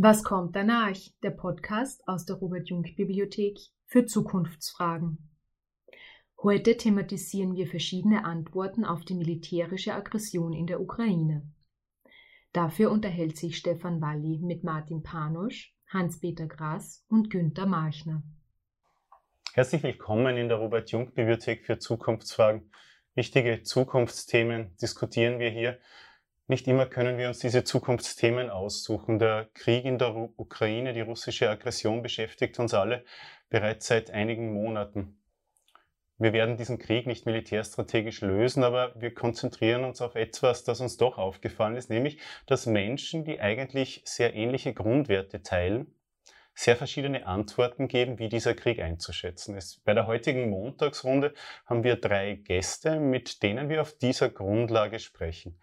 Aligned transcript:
Was 0.00 0.22
kommt 0.22 0.54
danach? 0.54 0.96
Der 1.24 1.32
Podcast 1.32 2.06
aus 2.06 2.24
der 2.24 2.36
Robert 2.36 2.68
Jung 2.68 2.82
Bibliothek 2.82 3.58
für 3.84 4.06
Zukunftsfragen. 4.06 5.18
Heute 6.40 6.76
thematisieren 6.76 7.56
wir 7.56 7.66
verschiedene 7.66 8.24
Antworten 8.24 8.84
auf 8.84 9.04
die 9.04 9.16
militärische 9.16 9.94
Aggression 9.94 10.52
in 10.52 10.68
der 10.68 10.80
Ukraine. 10.80 11.50
Dafür 12.52 12.92
unterhält 12.92 13.36
sich 13.36 13.56
Stefan 13.56 14.00
Walli 14.00 14.38
mit 14.38 14.62
Martin 14.62 15.02
Panusch, 15.02 15.74
Hans-Peter 15.88 16.46
Grass 16.46 17.04
und 17.08 17.28
Günter 17.28 17.66
Marchner. 17.66 18.22
Herzlich 19.54 19.82
willkommen 19.82 20.36
in 20.36 20.48
der 20.48 20.58
Robert 20.58 20.92
Jung 20.92 21.12
Bibliothek 21.12 21.66
für 21.66 21.80
Zukunftsfragen. 21.80 22.70
Wichtige 23.16 23.64
Zukunftsthemen 23.64 24.76
diskutieren 24.76 25.40
wir 25.40 25.50
hier. 25.50 25.80
Nicht 26.50 26.66
immer 26.66 26.86
können 26.86 27.18
wir 27.18 27.28
uns 27.28 27.40
diese 27.40 27.62
Zukunftsthemen 27.62 28.48
aussuchen. 28.48 29.18
Der 29.18 29.50
Krieg 29.52 29.84
in 29.84 29.98
der 29.98 30.14
Ukraine, 30.14 30.94
die 30.94 31.02
russische 31.02 31.50
Aggression 31.50 32.00
beschäftigt 32.00 32.58
uns 32.58 32.72
alle 32.72 33.04
bereits 33.50 33.86
seit 33.86 34.10
einigen 34.10 34.54
Monaten. 34.54 35.20
Wir 36.16 36.32
werden 36.32 36.56
diesen 36.56 36.78
Krieg 36.78 37.06
nicht 37.06 37.26
militärstrategisch 37.26 38.22
lösen, 38.22 38.64
aber 38.64 38.94
wir 38.98 39.12
konzentrieren 39.12 39.84
uns 39.84 40.00
auf 40.00 40.14
etwas, 40.14 40.64
das 40.64 40.80
uns 40.80 40.96
doch 40.96 41.18
aufgefallen 41.18 41.76
ist, 41.76 41.90
nämlich, 41.90 42.18
dass 42.46 42.64
Menschen, 42.64 43.24
die 43.24 43.40
eigentlich 43.40 44.00
sehr 44.06 44.34
ähnliche 44.34 44.72
Grundwerte 44.72 45.42
teilen, 45.42 45.94
sehr 46.54 46.76
verschiedene 46.76 47.26
Antworten 47.26 47.88
geben, 47.88 48.18
wie 48.18 48.30
dieser 48.30 48.54
Krieg 48.54 48.80
einzuschätzen 48.80 49.54
ist. 49.54 49.84
Bei 49.84 49.92
der 49.92 50.06
heutigen 50.06 50.48
Montagsrunde 50.48 51.34
haben 51.66 51.84
wir 51.84 51.96
drei 51.96 52.36
Gäste, 52.36 52.98
mit 52.98 53.42
denen 53.42 53.68
wir 53.68 53.82
auf 53.82 53.92
dieser 53.98 54.30
Grundlage 54.30 54.98
sprechen. 54.98 55.60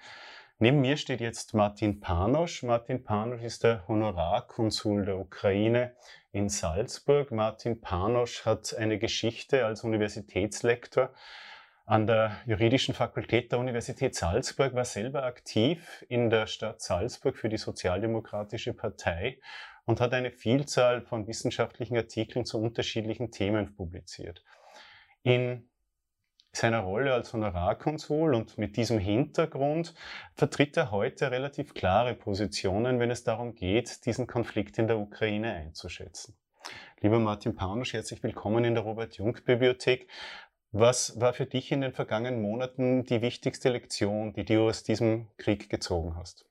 Neben 0.58 0.80
mir 0.80 0.95
steht 0.95 1.20
jetzt 1.20 1.53
Martin 1.53 2.00
Panosch. 2.00 2.64
Martin 2.64 3.03
Panosch 3.03 3.42
ist 3.42 3.66
der 3.66 3.86
Honorarkonsul 3.89 5.03
der 5.03 5.17
Ukraine 5.17 5.97
in 6.31 6.47
Salzburg. 6.47 7.31
Martin 7.31 7.81
Panosch 7.81 8.45
hat 8.45 8.73
eine 8.73 8.97
Geschichte 8.97 9.66
als 9.66 9.84
Universitätslektor 9.84 11.14
an 11.86 12.08
der 12.08 12.38
Juridischen 12.45 12.95
Fakultät 12.95 13.52
der 13.52 13.59
Universität 13.59 14.16
Salzburg, 14.16 14.73
war 14.73 14.86
selber 14.86 15.23
aktiv 15.23 16.06
in 16.08 16.30
der 16.30 16.47
Stadt 16.47 16.81
Salzburg 16.81 17.38
für 17.38 17.50
die 17.50 17.58
Sozialdemokratische 17.58 18.73
Partei 18.73 19.40
und 19.84 20.00
hat 20.00 20.14
eine 20.14 20.31
Vielzahl 20.31 21.02
von 21.02 21.28
wissenschaftlichen 21.28 21.97
Artikeln 21.97 22.45
zu 22.45 22.62
unterschiedlichen 22.62 23.30
Themen 23.30 23.75
publiziert. 23.75 24.44
In 25.22 25.69
seiner 26.58 26.80
Rolle 26.80 27.14
als 27.14 27.34
Honorarkonsul 27.34 28.34
und 28.34 28.58
mit 28.58 28.78
diesem 28.78 29.00
Hintergrund 29.00 29.94
vertritt 30.36 30.78
er 30.78 30.92
heute 30.92 31.31
relativ 31.31 31.73
klare 31.73 32.14
Positionen, 32.14 33.00
wenn 33.00 33.12
es 33.12 33.23
darum 33.23 33.56
geht, 33.56 34.06
diesen 34.06 34.28
Konflikt 34.28 34.78
in 34.78 34.88
der 34.88 34.97
Ukraine 34.97 35.53
einzuschätzen. 35.53 36.36
Lieber 37.02 37.20
Martin 37.20 37.56
Paunusch, 37.56 37.94
herzlich 37.94 38.23
willkommen 38.23 38.64
in 38.64 38.73
der 38.73 38.84
Robert-Jung-Bibliothek. 38.84 40.08
Was 40.72 41.20
war 41.20 41.34
für 41.34 41.45
dich 41.45 41.72
in 41.72 41.81
den 41.81 41.94
vergangenen 41.94 42.42
Monaten 42.42 43.03
die 43.06 43.22
wichtigste 43.22 43.69
Lektion, 43.69 44.34
die 44.34 44.45
du 44.45 44.67
aus 44.67 44.84
diesem 44.84 45.28
Krieg 45.38 45.69
gezogen 45.69 46.16
hast? 46.16 46.45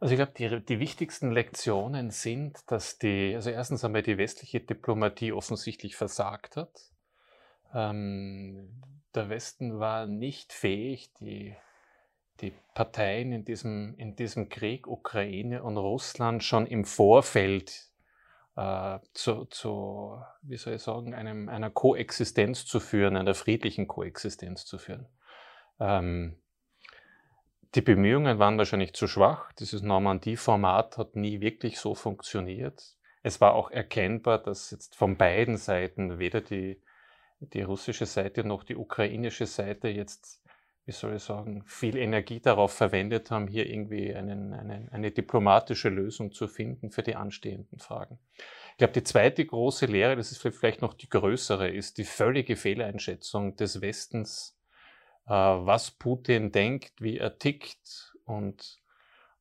Also 0.00 0.14
ich 0.14 0.18
glaube, 0.18 0.32
die, 0.36 0.64
die 0.64 0.80
wichtigsten 0.80 1.30
Lektionen 1.30 2.10
sind, 2.10 2.58
dass 2.68 2.98
die, 2.98 3.34
also 3.34 3.50
erstens 3.50 3.84
einmal 3.84 4.02
die 4.02 4.18
westliche 4.18 4.60
Diplomatie 4.60 5.32
offensichtlich 5.32 5.94
versagt 5.94 6.56
hat. 6.56 6.89
Ähm, 7.74 8.82
der 9.14 9.28
Westen 9.28 9.78
war 9.78 10.06
nicht 10.06 10.52
fähig, 10.52 11.12
die, 11.14 11.54
die 12.40 12.52
Parteien 12.74 13.32
in 13.32 13.44
diesem, 13.44 13.94
in 13.96 14.16
diesem 14.16 14.48
Krieg, 14.48 14.86
Ukraine 14.86 15.62
und 15.62 15.76
Russland, 15.76 16.44
schon 16.44 16.66
im 16.66 16.84
Vorfeld 16.84 17.90
äh, 18.56 18.98
zu, 19.14 19.46
zu, 19.46 20.22
wie 20.42 20.56
soll 20.56 20.74
ich 20.74 20.82
sagen, 20.82 21.14
einem, 21.14 21.48
einer 21.48 21.70
Koexistenz 21.70 22.66
zu 22.66 22.80
führen, 22.80 23.16
einer 23.16 23.34
friedlichen 23.34 23.88
Koexistenz 23.88 24.64
zu 24.64 24.78
führen. 24.78 25.06
Ähm, 25.78 26.36
die 27.74 27.82
Bemühungen 27.82 28.38
waren 28.38 28.58
wahrscheinlich 28.58 28.94
zu 28.94 29.06
schwach. 29.06 29.52
Dieses 29.52 29.82
Normandie-Format 29.82 30.98
hat 30.98 31.14
nie 31.14 31.40
wirklich 31.40 31.78
so 31.78 31.94
funktioniert. 31.94 32.96
Es 33.22 33.40
war 33.40 33.54
auch 33.54 33.70
erkennbar, 33.70 34.38
dass 34.38 34.70
jetzt 34.70 34.96
von 34.96 35.16
beiden 35.16 35.56
Seiten 35.56 36.18
weder 36.18 36.40
die 36.40 36.82
die 37.40 37.62
russische 37.62 38.06
Seite 38.06 38.44
noch 38.44 38.64
die 38.64 38.76
ukrainische 38.76 39.46
Seite 39.46 39.88
jetzt, 39.88 40.42
wie 40.84 40.92
soll 40.92 41.16
ich 41.16 41.22
sagen, 41.22 41.62
viel 41.66 41.96
Energie 41.96 42.40
darauf 42.40 42.72
verwendet 42.72 43.30
haben, 43.30 43.48
hier 43.48 43.66
irgendwie 43.68 44.14
einen, 44.14 44.52
einen, 44.52 44.88
eine 44.90 45.10
diplomatische 45.10 45.88
Lösung 45.88 46.32
zu 46.32 46.48
finden 46.48 46.90
für 46.90 47.02
die 47.02 47.16
anstehenden 47.16 47.78
Fragen. 47.78 48.18
Ich 48.72 48.76
glaube, 48.78 48.92
die 48.92 49.02
zweite 49.02 49.44
große 49.44 49.86
Lehre, 49.86 50.16
das 50.16 50.32
ist 50.32 50.40
vielleicht 50.40 50.82
noch 50.82 50.94
die 50.94 51.08
größere, 51.08 51.68
ist 51.68 51.98
die 51.98 52.04
völlige 52.04 52.56
Fehleinschätzung 52.56 53.56
des 53.56 53.80
Westens, 53.80 54.58
äh, 55.26 55.32
was 55.32 55.90
Putin 55.90 56.52
denkt, 56.52 56.92
wie 57.00 57.18
er 57.18 57.38
tickt 57.38 58.14
und 58.24 58.78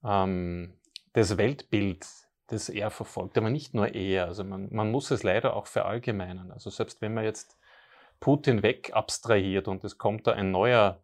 ähm, 0.03 0.79
das 1.13 1.37
Weltbild, 1.37 2.05
das 2.47 2.69
er 2.69 2.91
verfolgt, 2.91 3.37
aber 3.37 3.49
nicht 3.49 3.73
nur 3.73 3.93
er. 3.93 4.25
Also 4.25 4.43
man, 4.43 4.69
man 4.71 4.91
muss 4.91 5.11
es 5.11 5.23
leider 5.23 5.55
auch 5.55 5.67
verallgemeinern. 5.67 6.51
Also 6.51 6.69
selbst 6.69 7.01
wenn 7.01 7.13
man 7.13 7.23
jetzt 7.23 7.58
Putin 8.19 8.63
weg 8.63 8.91
abstrahiert 8.93 9.67
und 9.67 9.83
es 9.83 9.97
kommt 9.97 10.27
da 10.27 10.33
ein 10.33 10.51
neuer, 10.51 11.01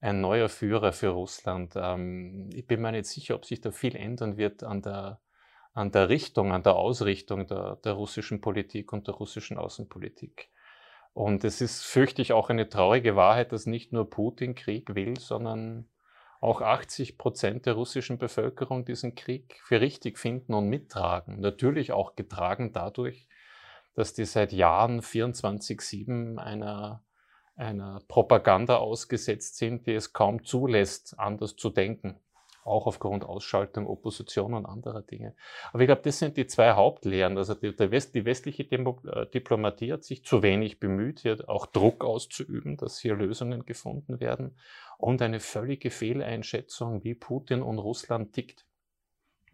ein 0.00 0.20
neuer 0.20 0.48
Führer 0.48 0.92
für 0.92 1.08
Russland. 1.08 1.74
Ähm, 1.76 2.50
ich 2.54 2.66
bin 2.66 2.80
mir 2.80 2.92
nicht 2.92 3.06
sicher, 3.06 3.34
ob 3.34 3.44
sich 3.44 3.60
da 3.60 3.70
viel 3.70 3.96
ändern 3.96 4.36
wird 4.36 4.62
an 4.62 4.82
der, 4.82 5.20
an 5.72 5.90
der 5.90 6.08
Richtung, 6.08 6.52
an 6.52 6.62
der 6.62 6.76
Ausrichtung 6.76 7.46
der, 7.46 7.76
der 7.76 7.92
russischen 7.92 8.40
Politik 8.40 8.92
und 8.92 9.06
der 9.06 9.14
russischen 9.14 9.58
Außenpolitik. 9.58 10.50
Und 11.12 11.44
es 11.44 11.60
ist, 11.60 11.84
fürchte 11.84 12.22
ich, 12.22 12.32
auch 12.32 12.50
eine 12.50 12.68
traurige 12.68 13.14
Wahrheit, 13.14 13.52
dass 13.52 13.66
nicht 13.66 13.92
nur 13.92 14.10
Putin 14.10 14.54
Krieg 14.54 14.94
will, 14.94 15.18
sondern 15.18 15.88
auch 16.40 16.60
80 16.60 17.16
Prozent 17.16 17.66
der 17.66 17.74
russischen 17.74 18.18
Bevölkerung 18.18 18.84
diesen 18.84 19.14
Krieg 19.14 19.60
für 19.64 19.80
richtig 19.80 20.18
finden 20.18 20.54
und 20.54 20.68
mittragen. 20.68 21.40
Natürlich 21.40 21.92
auch 21.92 22.16
getragen 22.16 22.72
dadurch, 22.72 23.28
dass 23.94 24.14
die 24.14 24.24
seit 24.24 24.52
Jahren 24.52 25.00
24-7 25.00 26.36
einer, 26.38 27.02
einer 27.56 28.02
Propaganda 28.08 28.76
ausgesetzt 28.76 29.56
sind, 29.56 29.86
die 29.86 29.94
es 29.94 30.12
kaum 30.12 30.44
zulässt, 30.44 31.18
anders 31.18 31.56
zu 31.56 31.70
denken. 31.70 32.20
Auch 32.64 32.86
aufgrund 32.86 33.24
Ausschaltung, 33.24 33.86
Opposition 33.86 34.54
und 34.54 34.64
anderer 34.64 35.02
Dinge. 35.02 35.34
Aber 35.72 35.82
ich 35.82 35.86
glaube, 35.86 36.00
das 36.02 36.18
sind 36.18 36.38
die 36.38 36.46
zwei 36.46 36.72
Hauptlehren. 36.72 37.36
Also 37.36 37.52
die, 37.52 37.78
West, 37.78 38.14
die 38.14 38.24
westliche 38.24 38.62
äh, 38.62 39.26
Diplomatie 39.26 39.92
hat 39.92 40.02
sich 40.02 40.24
zu 40.24 40.42
wenig 40.42 40.80
bemüht, 40.80 41.20
hier 41.20 41.46
auch 41.46 41.66
Druck 41.66 42.04
auszuüben, 42.04 42.78
dass 42.78 42.98
hier 42.98 43.16
Lösungen 43.16 43.66
gefunden 43.66 44.18
werden. 44.18 44.56
Und 44.96 45.20
eine 45.20 45.40
völlige 45.40 45.90
Fehleinschätzung, 45.90 47.04
wie 47.04 47.14
Putin 47.14 47.60
und 47.60 47.78
Russland 47.78 48.32
tickt. 48.32 48.64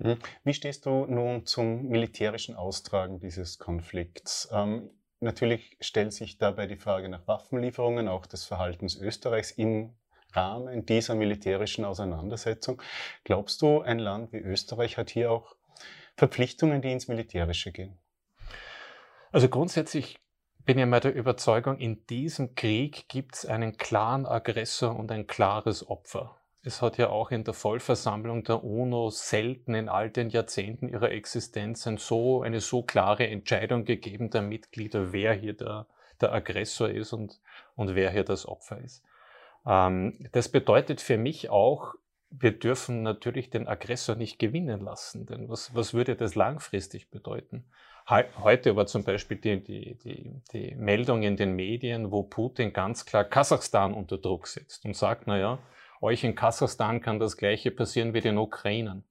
Mhm. 0.01 0.19
Wie 0.45 0.55
stehst 0.55 0.87
du 0.87 1.05
nun 1.07 1.45
zum 1.45 1.89
militärischen 1.89 2.57
Austragen 2.57 3.21
dieses 3.21 3.59
Konflikts? 3.59 4.49
Ähm, 4.51 4.91
natürlich 5.21 5.77
stellt 5.81 6.15
sich 6.15 6.39
dabei 6.39 6.67
die 6.67 6.79
Frage 6.79 7.11
nach 7.11 7.29
Waffenlieferungen, 7.29 8.09
auch 8.09 8.25
des 8.25 8.45
Verhaltens 8.45 8.97
Österreichs 8.97 9.51
im 9.51 9.95
Rahmen 10.33 10.87
dieser 10.87 11.15
militärischen 11.15 11.85
Auseinandersetzung. 11.85 12.81
Glaubst 13.25 13.61
du, 13.61 13.83
ein 13.83 13.99
Land 13.99 14.33
wie 14.33 14.39
Österreich 14.39 14.97
hat 14.97 15.11
hier 15.11 15.31
auch 15.31 15.55
Verpflichtungen, 16.17 16.81
die 16.81 16.93
ins 16.93 17.09
Militärische 17.09 17.71
gehen? 17.71 17.99
Also 19.33 19.51
grundsätzlich 19.51 20.19
bin 20.65 20.79
ich 20.79 20.87
mal 20.87 21.01
der 21.01 21.15
Überzeugung, 21.15 21.79
in 21.79 22.07
diesem 22.07 22.55
Krieg 22.55 23.09
gibt 23.09 23.35
es 23.35 23.45
einen 23.45 23.77
klaren 23.77 24.25
Aggressor 24.25 24.97
und 24.97 25.13
ein 25.13 25.27
klares 25.27 25.87
Opfer. 25.87 26.40
Es 26.63 26.83
hat 26.83 26.99
ja 26.99 27.09
auch 27.09 27.31
in 27.31 27.45
der 27.45 27.55
Vollversammlung 27.55 28.45
der 28.45 28.63
UNO 28.63 29.09
selten 29.11 29.75
in 29.75 29.89
all 29.89 30.11
den 30.11 30.29
Jahrzehnten 30.29 30.89
ihrer 30.89 31.11
Existenz 31.11 31.87
ein 31.87 31.97
so, 31.97 32.43
eine 32.43 32.61
so 32.61 32.83
klare 32.83 33.27
Entscheidung 33.27 33.85
gegeben 33.85 34.29
der 34.31 34.43
Mitglieder, 34.43 35.13
wer 35.13 35.33
hier 35.33 35.55
der, 35.55 35.87
der 36.21 36.33
Aggressor 36.33 36.91
ist 36.91 37.15
und, 37.15 37.41
und 37.77 37.95
wer 37.95 38.11
hier 38.11 38.25
das 38.25 38.47
Opfer 38.47 38.79
ist. 38.79 39.03
Ähm, 39.67 40.29
das 40.33 40.51
bedeutet 40.51 41.01
für 41.01 41.17
mich 41.17 41.49
auch, 41.49 41.95
wir 42.31 42.53
dürfen 42.53 43.03
natürlich 43.03 43.51
den 43.51 43.67
Aggressor 43.67 44.15
nicht 44.15 44.39
gewinnen 44.39 44.81
lassen. 44.81 45.27
Denn 45.27 45.49
was, 45.49 45.75
was 45.75 45.95
würde 45.95 46.15
das 46.15 46.35
langfristig 46.35 47.11
bedeuten? 47.11 47.65
Heute 48.09 48.75
war 48.75 48.87
zum 48.87 49.05
Beispiel 49.05 49.37
die, 49.37 49.63
die, 49.63 49.95
die, 49.99 50.33
die 50.53 50.75
Meldung 50.75 51.23
in 51.23 51.37
den 51.37 51.55
Medien, 51.55 52.11
wo 52.11 52.25
Putin 52.25 52.73
ganz 52.73 53.07
klar 53.07 53.25
Kasachstan 53.25 53.95
unter 53.95 54.19
Druck 54.19 54.49
setzt 54.49 54.85
und 54.85 54.97
sagt, 54.97 55.27
na 55.27 55.39
ja, 55.39 55.59
euch 56.01 56.25
in 56.25 56.35
Kasachstan 56.35 57.01
kann 57.01 57.19
das 57.19 57.37
Gleiche 57.37 57.71
passieren 57.71 58.15
wie 58.15 58.21
den 58.21 58.39
Ukrainern. 58.39 59.05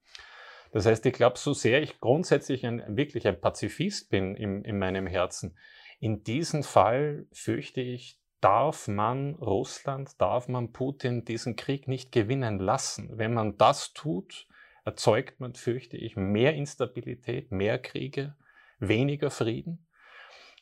Das 0.71 0.85
heißt, 0.85 1.05
ich 1.05 1.13
glaube, 1.13 1.37
so 1.37 1.53
sehr 1.53 1.81
ich 1.81 1.99
grundsätzlich 1.99 2.65
ein, 2.65 2.83
wirklich 2.95 3.27
ein 3.27 3.39
Pazifist 3.39 4.09
bin 4.09 4.35
in, 4.35 4.63
in 4.63 4.77
meinem 4.77 5.07
Herzen, 5.07 5.57
in 5.99 6.23
diesem 6.23 6.63
Fall 6.63 7.27
fürchte 7.31 7.81
ich, 7.81 8.19
darf 8.39 8.87
man 8.87 9.35
Russland, 9.35 10.21
darf 10.21 10.47
man 10.47 10.71
Putin 10.71 11.25
diesen 11.25 11.57
Krieg 11.57 11.87
nicht 11.87 12.11
gewinnen 12.11 12.59
lassen. 12.59 13.17
Wenn 13.17 13.33
man 13.33 13.57
das 13.57 13.93
tut, 13.93 14.47
erzeugt 14.85 15.41
man, 15.41 15.55
fürchte 15.55 15.97
ich, 15.97 16.15
mehr 16.15 16.53
Instabilität, 16.53 17.51
mehr 17.51 17.79
Kriege, 17.79 18.35
weniger 18.79 19.29
Frieden. 19.29 19.85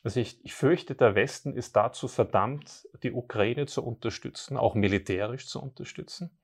Also 0.04 0.20
ich, 0.20 0.44
ich, 0.44 0.54
fürchte, 0.54 0.94
der 0.94 1.14
Westen 1.14 1.54
ist 1.54 1.74
dazu 1.74 2.08
verdammt, 2.08 2.88
die 3.02 3.12
Ukraine 3.12 3.66
zu 3.66 3.84
unterstützen, 3.84 4.56
auch 4.56 4.74
militärisch 4.74 5.46
zu 5.46 5.60
unterstützen. 5.60 6.38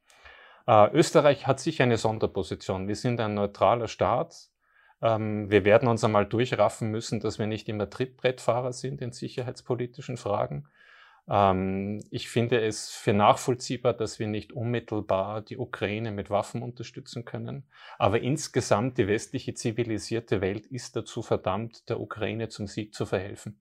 Äh, 0.67 0.91
Österreich 0.93 1.47
hat 1.47 1.61
sicher 1.61 1.85
eine 1.85 1.97
Sonderposition. 1.97 2.89
Wir 2.89 2.97
sind 2.97 3.21
ein 3.21 3.35
neutraler 3.35 3.89
Staat. 3.89 4.51
Ähm, 5.03 5.51
wir 5.51 5.65
werden 5.65 5.89
uns 5.89 6.03
einmal 6.03 6.27
durchraffen 6.27 6.91
müssen, 6.91 7.21
dass 7.21 7.39
wir 7.39 7.47
nicht 7.47 7.69
immer 7.69 7.89
Trittbrettfahrer 7.89 8.73
sind 8.73 9.01
in 9.01 9.13
sicherheitspolitischen 9.13 10.17
Fragen. 10.17 10.69
Ähm, 11.29 12.05
ich 12.11 12.29
finde 12.29 12.61
es 12.61 12.91
für 12.91 13.13
nachvollziehbar, 13.13 13.95
dass 13.95 14.19
wir 14.19 14.27
nicht 14.27 14.53
unmittelbar 14.53 15.43
die 15.43 15.59
Ukraine 15.59 16.13
mit 16.13 16.31
Waffen 16.31 16.63
unterstützen 16.63 17.25
können. 17.25 17.65
Aber 17.99 18.21
insgesamt 18.21 18.99
die 18.99 19.07
westliche 19.07 19.55
zivilisierte 19.55 20.41
Welt 20.41 20.67
ist 20.67 20.97
dazu 20.97 21.23
verdammt, 21.23 21.89
der 21.89 22.01
Ukraine 22.01 22.49
zum 22.49 22.67
Sieg 22.67 22.95
zu 22.95 23.07
verhelfen. 23.07 23.59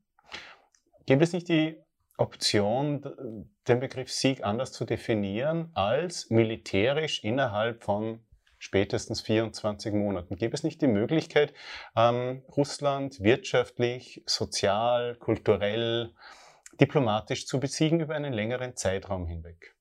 Gibt 1.05 1.21
es 1.21 1.33
nicht 1.33 1.49
die 1.49 1.77
Option, 2.17 3.45
den 3.67 3.79
Begriff 3.79 4.11
Sieg 4.11 4.43
anders 4.43 4.71
zu 4.71 4.85
definieren 4.85 5.71
als 5.73 6.29
militärisch 6.29 7.23
innerhalb 7.23 7.83
von 7.83 8.19
spätestens 8.59 9.19
24 9.21 9.93
Monaten. 9.93 10.37
Gibt 10.37 10.53
es 10.53 10.63
nicht 10.63 10.81
die 10.81 10.87
Möglichkeit, 10.87 11.53
ähm, 11.97 12.43
Russland 12.55 13.19
wirtschaftlich, 13.21 14.23
sozial, 14.25 15.15
kulturell, 15.15 16.13
diplomatisch 16.79 17.45
zu 17.47 17.59
besiegen 17.59 17.99
über 17.99 18.15
einen 18.15 18.33
längeren 18.33 18.75
Zeitraum 18.75 19.27
hinweg? 19.27 19.75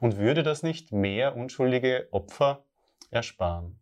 Und 0.00 0.16
würde 0.16 0.42
das 0.42 0.62
nicht 0.62 0.92
mehr 0.92 1.36
unschuldige 1.36 2.08
Opfer 2.10 2.64
ersparen? 3.10 3.78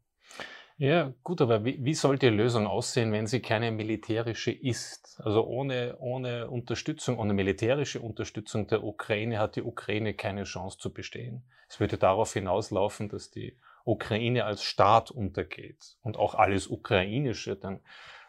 Ja, 0.79 1.15
gut, 1.23 1.41
aber 1.41 1.65
wie, 1.65 1.83
wie 1.83 1.95
soll 1.95 2.19
die 2.19 2.29
Lösung 2.29 2.67
aussehen, 2.67 3.11
wenn 3.11 3.27
sie 3.27 3.41
keine 3.41 3.73
militärische 3.73 4.51
ist? 4.53 5.19
Also 5.25 5.47
ohne, 5.47 5.97
ohne 6.01 6.51
Unterstützung, 6.51 7.19
ohne 7.19 7.33
militärische 7.33 8.01
Unterstützung 8.01 8.67
der 8.67 8.85
Ukraine 8.85 9.39
hat 9.39 9.57
die 9.57 9.63
Ukraine 9.63 10.13
keine 10.13 10.45
Chance 10.45 10.77
zu 10.77 10.93
bestehen. 10.93 11.45
Es 11.67 11.81
würde 11.81 11.97
darauf 11.97 12.35
hinauslaufen, 12.35 13.09
dass 13.09 13.31
die 13.31 13.57
Ukraine 13.87 14.45
als 14.45 14.63
Staat 14.63 15.11
untergeht 15.11 15.97
und 16.03 16.19
auch 16.19 16.35
alles 16.35 16.69
Ukrainische, 16.69 17.57
dann 17.57 17.81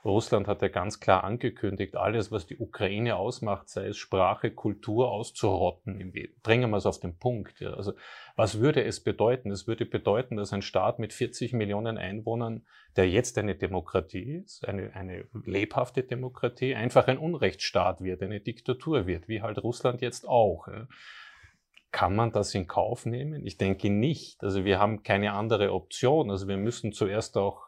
Russland 0.06 0.48
hat 0.48 0.62
ja 0.62 0.69
ganz 0.69 1.00
klar 1.00 1.24
angekündigt, 1.24 1.95
alles, 1.95 2.31
was 2.31 2.48
die 2.48 2.57
Ukraine 2.57 3.18
ausmacht, 3.18 3.69
sei 3.69 3.88
es 3.88 3.98
Sprache, 3.98 4.51
Kultur, 4.51 5.12
auszurotten. 5.12 6.13
Bringen 6.44 6.69
wir 6.69 6.77
es 6.77 6.86
auf 6.86 7.00
den 7.00 7.18
Punkt. 7.18 7.62
Also, 7.62 7.94
was 8.36 8.59
würde 8.59 8.83
es 8.83 9.04
bedeuten? 9.04 9.51
Es 9.51 9.68
würde 9.68 9.86
bedeuten, 9.86 10.38
dass 10.38 10.54
ein 10.54 10.62
Staat 10.62 11.00
mit 11.00 11.13
40 11.13 11.54
Millionen 11.54 11.98
Einwohnern, 11.98 12.65
der 12.95 13.10
jetzt 13.10 13.38
eine 13.38 13.56
Demokratie 13.56 14.42
ist, 14.44 14.68
eine, 14.68 14.95
eine 14.95 15.25
lebhafte 15.45 16.03
Demokratie, 16.03 16.74
einfach 16.75 17.07
ein 17.07 17.18
Unrechtsstaat 17.18 18.01
wird, 18.01 18.21
eine 18.24 18.39
Diktatur 18.39 19.07
wird, 19.07 19.27
wie 19.27 19.42
halt 19.42 19.62
Russland 19.62 20.01
jetzt 20.01 20.27
auch. 20.27 20.68
Ja. 20.68 20.88
Kann 21.92 22.16
man 22.16 22.31
das 22.31 22.54
in 22.54 22.68
Kauf 22.68 23.06
nehmen? 23.06 23.45
Ich 23.45 23.57
denke 23.57 23.89
nicht. 23.89 24.44
Also 24.44 24.66
wir 24.66 24.80
haben 24.80 25.04
keine 25.04 25.34
andere 25.34 25.74
Option. 25.74 26.30
Also 26.30 26.48
wir 26.48 26.57
müssen 26.57 26.92
zuerst 26.92 27.38
auch 27.38 27.68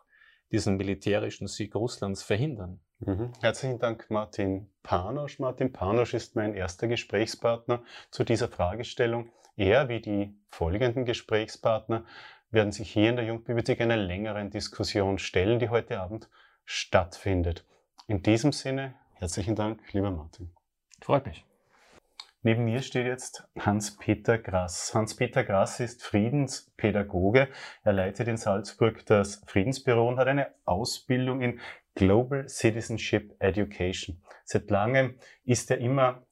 diesen 0.51 0.77
militärischen 0.77 1.47
Sieg 1.47 1.75
Russlands 1.75 2.23
verhindern. 2.23 2.79
Mhm. 2.99 3.31
Herzlichen 3.39 3.79
Dank, 3.79 4.07
Martin 4.09 4.69
Panosch. 4.83 5.39
Martin 5.39 5.71
Panosch 5.71 6.13
ist 6.13 6.35
mein 6.35 6.53
erster 6.53 6.87
Gesprächspartner 6.87 7.81
zu 8.11 8.23
dieser 8.23 8.49
Fragestellung. 8.49 9.29
Er 9.55 9.89
wie 9.89 10.01
die 10.01 10.37
folgenden 10.49 11.05
Gesprächspartner 11.05 12.05
werden 12.51 12.71
sich 12.71 12.91
hier 12.91 13.09
in 13.09 13.15
der 13.15 13.25
Jungbibliothek 13.25 13.81
einer 13.81 13.97
längeren 13.97 14.49
Diskussion 14.49 15.19
stellen, 15.19 15.59
die 15.59 15.69
heute 15.69 15.99
Abend 15.99 16.29
stattfindet. 16.65 17.65
In 18.07 18.23
diesem 18.23 18.51
Sinne, 18.51 18.95
herzlichen 19.13 19.55
Dank, 19.55 19.81
lieber 19.93 20.11
Martin. 20.11 20.51
Freut 21.01 21.25
mich. 21.25 21.48
Neben 22.41 22.63
mir 22.63 22.81
steht 22.81 23.05
jetzt 23.05 23.43
Hans-Peter 23.59 24.37
Grass. 24.37 24.93
Hans-Peter 24.93 25.43
Grass 25.43 25.81
ist 25.81 26.03
Friedenspädagoge. 26.03 27.49
Er 27.83 27.91
leitet 27.91 28.29
in 28.29 28.37
Salzburg 28.37 29.05
das 29.05 29.41
Friedensbüro 29.45 30.07
und 30.07 30.19
hat 30.19 30.29
eine 30.29 30.47
Ausbildung 30.63 31.41
in 31.41 31.59
Global 31.95 32.47
Citizenship 32.47 33.35
Education. 33.39 34.23
Seit 34.45 34.69
langem 34.69 35.15
ist 35.43 35.69
er 35.69 35.79
immer 35.79 36.25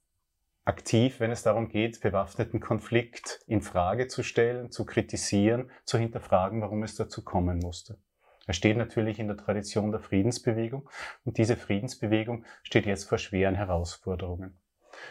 aktiv, 0.63 1.19
wenn 1.19 1.31
es 1.31 1.43
darum 1.43 1.67
geht, 1.67 1.99
bewaffneten 1.99 2.61
Konflikt 2.61 3.41
in 3.45 3.61
Frage 3.61 4.07
zu 4.07 4.23
stellen, 4.23 4.71
zu 4.71 4.85
kritisieren, 4.85 5.69
zu 5.83 5.97
hinterfragen, 5.97 6.61
warum 6.61 6.83
es 6.83 6.95
dazu 6.95 7.21
kommen 7.21 7.59
musste. 7.59 7.97
Er 8.45 8.53
steht 8.53 8.77
natürlich 8.77 9.19
in 9.19 9.27
der 9.27 9.35
Tradition 9.35 9.91
der 9.91 9.99
Friedensbewegung 9.99 10.89
und 11.25 11.37
diese 11.37 11.57
Friedensbewegung 11.57 12.45
steht 12.63 12.85
jetzt 12.85 13.09
vor 13.09 13.17
schweren 13.17 13.55
Herausforderungen. 13.55 14.57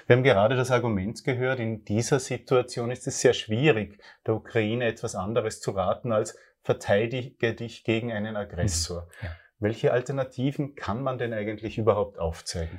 Wir 0.06 0.16
haben 0.16 0.22
gerade 0.22 0.56
das 0.56 0.70
Argument 0.70 1.22
gehört, 1.24 1.60
in 1.60 1.84
dieser 1.84 2.20
Situation 2.20 2.90
ist 2.90 3.06
es 3.06 3.20
sehr 3.20 3.32
schwierig, 3.32 4.00
der 4.26 4.34
Ukraine 4.34 4.86
etwas 4.86 5.14
anderes 5.14 5.60
zu 5.60 5.72
raten 5.72 6.12
als 6.12 6.36
verteidige 6.62 7.54
dich 7.54 7.84
gegen 7.84 8.12
einen 8.12 8.36
Aggressor. 8.36 9.02
Mhm. 9.02 9.26
Ja. 9.26 9.36
Welche 9.58 9.92
Alternativen 9.92 10.74
kann 10.74 11.02
man 11.02 11.18
denn 11.18 11.32
eigentlich 11.32 11.78
überhaupt 11.78 12.18
aufzeigen? 12.18 12.78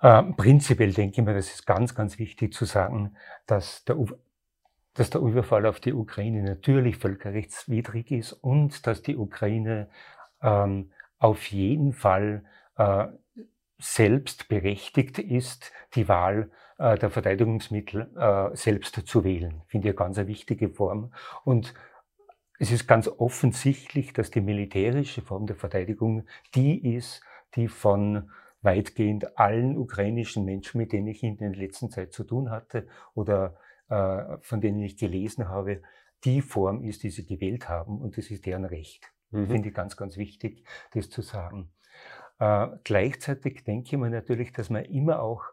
Äh, 0.00 0.22
prinzipiell 0.36 0.92
denke 0.92 1.20
ich 1.20 1.26
mir, 1.26 1.34
das 1.34 1.52
ist 1.52 1.66
ganz, 1.66 1.94
ganz 1.94 2.18
wichtig 2.18 2.52
zu 2.54 2.64
sagen, 2.64 3.16
dass 3.46 3.84
der, 3.84 3.96
dass 4.94 5.10
der 5.10 5.20
Überfall 5.20 5.66
auf 5.66 5.78
die 5.78 5.92
Ukraine 5.92 6.42
natürlich 6.42 6.96
völkerrechtswidrig 6.96 8.10
ist 8.10 8.32
und 8.32 8.86
dass 8.86 9.02
die 9.02 9.16
Ukraine 9.16 9.88
ähm, 10.42 10.90
auf 11.18 11.46
jeden 11.48 11.92
Fall 11.92 12.44
äh, 12.76 13.06
selbst 13.80 14.48
berechtigt 14.48 15.18
ist, 15.18 15.72
die 15.94 16.08
Wahl 16.08 16.50
äh, 16.78 16.96
der 16.98 17.10
Verteidigungsmittel 17.10 18.10
äh, 18.16 18.56
selbst 18.56 18.94
zu 19.06 19.24
wählen. 19.24 19.62
Finde 19.66 19.88
ich 19.88 19.92
eine 19.92 19.96
ganz 19.96 20.18
eine 20.18 20.28
wichtige 20.28 20.70
Form. 20.70 21.12
Und 21.44 21.74
es 22.58 22.70
ist 22.70 22.86
ganz 22.86 23.08
offensichtlich, 23.08 24.12
dass 24.12 24.30
die 24.30 24.40
militärische 24.40 25.22
Form 25.22 25.46
der 25.46 25.56
Verteidigung 25.56 26.26
die 26.54 26.94
ist, 26.96 27.22
die 27.54 27.68
von 27.68 28.30
weitgehend 28.62 29.38
allen 29.38 29.76
ukrainischen 29.76 30.44
Menschen, 30.44 30.78
mit 30.78 30.92
denen 30.92 31.06
ich 31.06 31.22
in 31.22 31.38
der 31.38 31.50
letzten 31.50 31.90
Zeit 31.90 32.12
zu 32.12 32.24
tun 32.24 32.50
hatte 32.50 32.86
oder 33.14 33.56
äh, 33.88 34.36
von 34.42 34.60
denen 34.60 34.82
ich 34.82 34.96
gelesen 34.96 35.48
habe, 35.48 35.82
die 36.24 36.42
Form 36.42 36.84
ist, 36.84 37.02
die 37.02 37.10
sie 37.10 37.24
gewählt 37.24 37.68
haben 37.68 37.98
und 38.00 38.18
das 38.18 38.30
ist 38.30 38.44
deren 38.44 38.66
Recht. 38.66 39.10
Mhm. 39.30 39.48
Finde 39.48 39.68
ich 39.68 39.74
ganz, 39.74 39.96
ganz 39.96 40.16
wichtig, 40.16 40.64
das 40.92 41.08
zu 41.08 41.22
sagen. 41.22 41.70
Äh, 42.40 42.68
gleichzeitig 42.84 43.64
denke 43.64 43.86
ich 43.86 44.00
mir 44.00 44.10
natürlich, 44.10 44.52
dass 44.52 44.70
man 44.70 44.84
immer 44.86 45.22
auch 45.22 45.44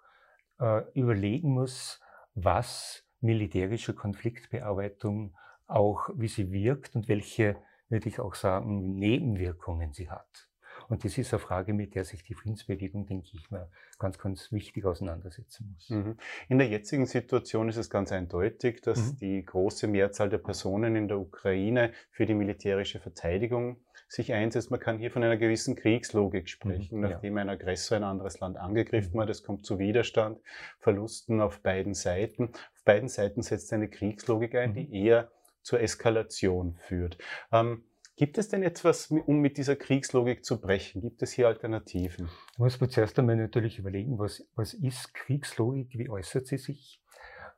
äh, 0.59 0.81
überlegen 0.93 1.51
muss, 1.53 1.99
was 2.33 3.03
militärische 3.19 3.93
Konfliktbearbeitung 3.93 5.35
auch, 5.67 6.09
wie 6.15 6.29
sie 6.29 6.51
wirkt 6.51 6.95
und 6.95 7.09
welche, 7.09 7.57
würde 7.89 8.07
ich 8.07 8.19
auch 8.19 8.35
sagen, 8.35 8.95
Nebenwirkungen 8.95 9.91
sie 9.93 10.09
hat. 10.09 10.46
Und 10.89 11.03
das 11.03 11.17
ist 11.17 11.33
eine 11.33 11.39
Frage, 11.39 11.73
mit 11.73 11.95
der 11.95 12.03
sich 12.03 12.23
die 12.23 12.33
Friedensbewegung, 12.33 13.05
denke 13.05 13.29
ich 13.33 13.51
mal, 13.51 13.69
ganz, 13.99 14.17
ganz 14.17 14.51
wichtig 14.51 14.85
auseinandersetzen 14.85 15.71
muss. 15.73 15.89
Mhm. 15.89 16.17
In 16.49 16.57
der 16.57 16.67
jetzigen 16.67 17.05
Situation 17.05 17.69
ist 17.69 17.77
es 17.77 17.89
ganz 17.89 18.11
eindeutig, 18.11 18.81
dass 18.81 19.13
mhm. 19.13 19.17
die 19.17 19.45
große 19.45 19.87
Mehrzahl 19.87 20.29
der 20.29 20.37
Personen 20.37 20.95
in 20.95 21.07
der 21.07 21.19
Ukraine 21.19 21.91
für 22.11 22.25
die 22.25 22.33
militärische 22.33 22.99
Verteidigung 22.99 23.77
sich 24.07 24.33
einsetzt. 24.33 24.71
Man 24.71 24.79
kann 24.79 24.97
hier 24.97 25.11
von 25.11 25.23
einer 25.23 25.37
gewissen 25.37 25.75
Kriegslogik 25.75 26.43
mhm, 26.43 26.47
sprechen, 26.47 26.95
mhm, 26.97 27.09
nachdem 27.09 27.35
ja. 27.35 27.41
ein 27.41 27.49
Aggressor 27.49 27.97
ein 27.97 28.03
anderes 28.03 28.39
Land 28.39 28.57
angegriffen 28.57 29.15
mhm. 29.15 29.21
hat. 29.21 29.29
Es 29.29 29.43
kommt 29.43 29.65
zu 29.65 29.79
Widerstand, 29.79 30.39
Verlusten 30.79 31.41
auf 31.41 31.61
beiden 31.61 31.93
Seiten. 31.93 32.51
Auf 32.75 32.83
beiden 32.85 33.09
Seiten 33.09 33.41
setzt 33.41 33.73
eine 33.73 33.89
Kriegslogik 33.89 34.55
ein, 34.55 34.73
die 34.73 34.93
eher 34.93 35.31
zur 35.61 35.81
Eskalation 35.81 36.77
führt. 36.87 37.17
Ähm, 37.51 37.83
Gibt 38.17 38.39
es 38.39 38.49
denn 38.49 38.63
etwas, 38.63 39.11
um 39.11 39.41
mit 39.41 39.57
dieser 39.59 39.75
Kriegslogik 39.75 40.43
zu 40.43 40.59
brechen? 40.59 41.01
Gibt 41.01 41.21
es 41.21 41.33
hier 41.33 41.47
Alternativen? 41.47 42.25
Da 42.25 42.63
muss 42.63 42.81
man 42.81 42.89
zuerst 42.89 43.17
einmal 43.19 43.35
natürlich 43.35 43.77
überlegen, 43.77 44.17
was, 44.17 44.43
was 44.55 44.73
ist 44.73 45.13
Kriegslogik, 45.13 45.89
wie 45.93 46.09
äußert 46.09 46.47
sie 46.47 46.57
sich? 46.57 46.99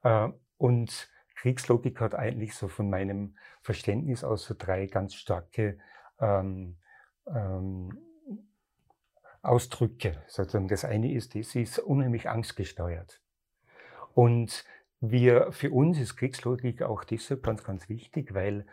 Äh, 0.04 0.28
und 0.58 1.10
Kriegslogik 1.36 2.02
hat 2.02 2.14
eigentlich 2.14 2.56
so 2.56 2.68
von 2.68 2.90
meinem 2.90 3.38
Verständnis 3.62 4.26
aus 4.26 4.44
so 4.44 4.54
drei 4.58 4.88
ganz 4.88 5.16
starke 5.16 5.80
ähm, 6.20 6.76
ähm, 7.34 7.98
Ausdrücke. 9.42 10.22
Das 10.36 10.84
eine 10.84 11.14
ist, 11.14 11.36
das 11.36 11.56
ist 11.56 11.80
unheimlich 11.80 12.28
angstgesteuert. 12.28 13.22
Und 14.14 14.66
wir, 15.00 15.54
für 15.54 15.72
uns 15.72 15.98
ist 15.98 16.18
Kriegslogik 16.18 16.82
auch 16.82 17.06
deshalb 17.06 17.44
ganz, 17.44 17.64
ganz 17.64 17.88
wichtig, 17.88 18.34
weil 18.34 18.66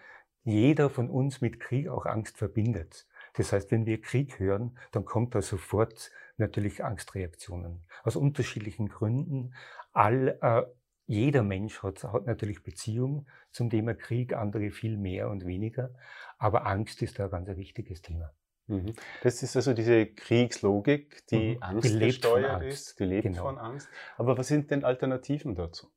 jeder 0.47 0.91
von 0.91 1.11
uns 1.11 1.41
mit 1.41 1.59
Krieg 1.59 1.89
auch 1.89 2.07
Angst 2.07 2.39
verbindet. 2.39 3.07
Das 3.35 3.53
heißt, 3.53 3.73
wenn 3.73 3.85
wir 3.85 4.01
Krieg 4.01 4.39
hören, 4.39 4.79
dann 4.93 5.05
kommt 5.05 5.35
da 5.35 5.43
sofort 5.43 6.13
natürlich 6.37 6.85
Angstreaktionen. 6.85 7.85
Aus 8.05 8.15
unterschiedlichen 8.15 8.89
Gründen. 8.89 9.55
All, 9.93 10.39
äh, 10.41 10.63
jeder 11.07 11.43
Mensch 11.43 11.83
hat, 11.83 12.05
hat 12.05 12.27
natürlich 12.27 12.63
Beziehung 12.63 13.27
zum 13.51 13.71
Thema 13.71 13.95
Krieg, 13.95 14.35
andere 14.35 14.71
viel 14.71 14.97
mehr 14.97 15.31
und 15.31 15.45
weniger. 15.45 15.91
Aber 16.39 16.65
Angst 16.65 17.03
ist 17.03 17.19
da 17.19 17.25
ein 17.25 17.45
ganz 17.45 17.59
wichtiges 17.59 18.01
Thema. 18.01 18.33
Mhm. 18.69 18.95
Das 19.25 19.43
ist 19.43 19.57
also 19.57 19.75
diese 19.75 20.07
Kriegslogik, 20.07 21.27
die 21.27 21.57
mhm. 21.57 21.63
Angst 21.63 21.93
die 21.93 21.99
gesteuert 21.99 22.63
ist, 22.63 23.01
die 23.01 23.05
lebt 23.05 23.25
genau. 23.25 23.43
von 23.43 23.59
Angst. 23.59 23.89
Aber 24.17 24.39
was 24.39 24.47
sind 24.47 24.71
denn 24.71 24.85
Alternativen 24.85 25.57
dazu? 25.57 25.91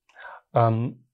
Ähm, 0.53 1.05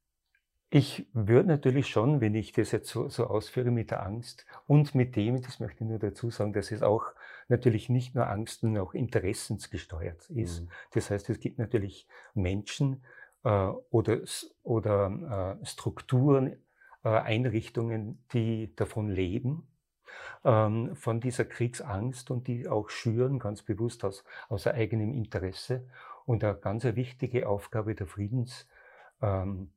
ich 0.76 1.08
würde 1.14 1.48
natürlich 1.48 1.88
schon, 1.88 2.20
wenn 2.20 2.36
ich 2.36 2.52
das 2.52 2.74
jetzt 2.74 2.90
so, 2.90 3.08
so, 3.08 3.28
ausführe 3.28 3.72
mit 3.72 3.92
der 3.92 4.06
Angst 4.06 4.46
und 4.68 4.94
mit 4.94 5.16
dem, 5.16 5.42
das 5.42 5.62
möchte 5.62 5.86
ich 5.86 5.90
nur 5.90 6.00
dazu 6.00 6.30
sagen, 6.30 6.52
dass 6.52 6.70
es 6.70 6.84
auch 6.84 7.14
natürlich 7.48 7.88
nicht 7.88 8.14
nur 8.14 8.28
Angst, 8.28 8.60
sondern 8.60 8.84
auch 8.84 8.94
interessensgesteuert 8.94 10.30
ist. 10.32 10.64
Mhm. 10.64 10.70
Das 10.92 11.10
heißt, 11.10 11.30
es 11.30 11.40
gibt 11.40 11.60
natürlich 11.60 12.10
Menschen 12.34 13.06
äh, 13.46 13.70
oder, 13.90 14.20
oder 14.64 15.60
äh, 15.62 15.66
Strukturen, 15.66 16.58
äh, 17.06 17.08
Einrichtungen, 17.08 18.22
die 18.34 18.76
davon 18.76 19.08
leben, 19.08 19.70
ähm, 20.44 20.94
von 20.98 21.22
dieser 21.22 21.46
Kriegsangst 21.46 22.32
und 22.32 22.50
die 22.50 22.68
auch 22.68 22.90
schüren, 22.90 23.40
ganz 23.40 23.62
bewusst 23.62 24.04
aus, 24.04 24.26
aus 24.50 24.68
eigenem 24.68 25.14
Interesse. 25.14 25.88
Und 26.26 26.44
eine 26.44 26.56
ganz 26.56 26.84
wichtige 26.84 27.48
Aufgabe 27.48 27.96
der 27.96 28.08
Friedens, 28.08 28.68
ähm, 29.22 29.72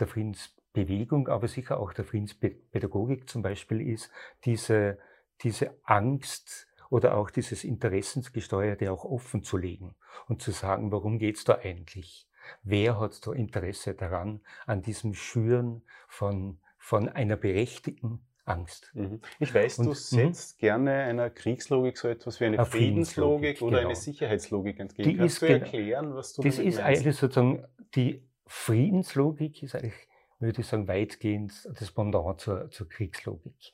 der 0.00 0.06
Friedensbewegung, 0.06 1.28
aber 1.28 1.48
sicher 1.48 1.80
auch 1.80 1.92
der 1.92 2.04
Friedenspädagogik 2.04 3.28
zum 3.28 3.42
Beispiel 3.42 3.80
ist, 3.80 4.10
diese, 4.44 4.98
diese 5.42 5.74
Angst 5.84 6.68
oder 6.90 7.16
auch 7.16 7.30
dieses 7.30 7.64
Interessensgesteuerte 7.64 8.90
auch 8.90 9.04
offen 9.04 9.42
zu 9.42 9.56
legen 9.56 9.94
und 10.26 10.42
zu 10.42 10.50
sagen, 10.50 10.90
warum 10.92 11.18
geht's 11.18 11.44
da 11.44 11.58
eigentlich? 11.58 12.28
Wer 12.62 12.98
hat 12.98 13.26
da 13.26 13.32
Interesse 13.32 13.94
daran, 13.94 14.40
an 14.66 14.82
diesem 14.82 15.12
Schüren 15.12 15.82
von, 16.08 16.60
von 16.78 17.08
einer 17.08 17.36
berechtigten 17.36 18.24
Angst. 18.48 18.90
Mhm. 18.94 19.20
Ich 19.38 19.54
weiß, 19.54 19.78
und, 19.78 19.86
du 19.86 19.90
mhm. 19.90 19.94
setzt 19.94 20.58
gerne 20.58 20.92
einer 20.92 21.30
Kriegslogik 21.30 21.98
so 21.98 22.08
etwas 22.08 22.40
wie 22.40 22.46
eine, 22.46 22.58
eine 22.58 22.66
Friedenslogik 22.66 23.62
oder 23.62 23.78
genau. 23.78 23.90
eine 23.90 23.96
Sicherheitslogik 23.96 24.80
entgegen. 24.80 25.10
Die 25.10 25.16
Kannst 25.16 25.34
ist, 25.34 25.42
du 25.42 25.46
erklären, 25.46 26.14
was 26.14 26.32
du 26.32 26.42
das 26.42 26.56
damit 26.56 26.68
ist 26.68 26.80
meinst? 26.80 26.98
eigentlich 27.00 27.16
sozusagen 27.16 27.64
die 27.94 28.27
Friedenslogik 28.48 29.62
ist 29.62 29.74
eigentlich, 29.74 30.08
würde 30.38 30.60
ich 30.60 30.66
sagen, 30.66 30.88
weitgehend 30.88 31.68
das 31.78 31.90
Pendant 31.92 32.40
zur, 32.40 32.70
zur 32.70 32.88
Kriegslogik. 32.88 33.72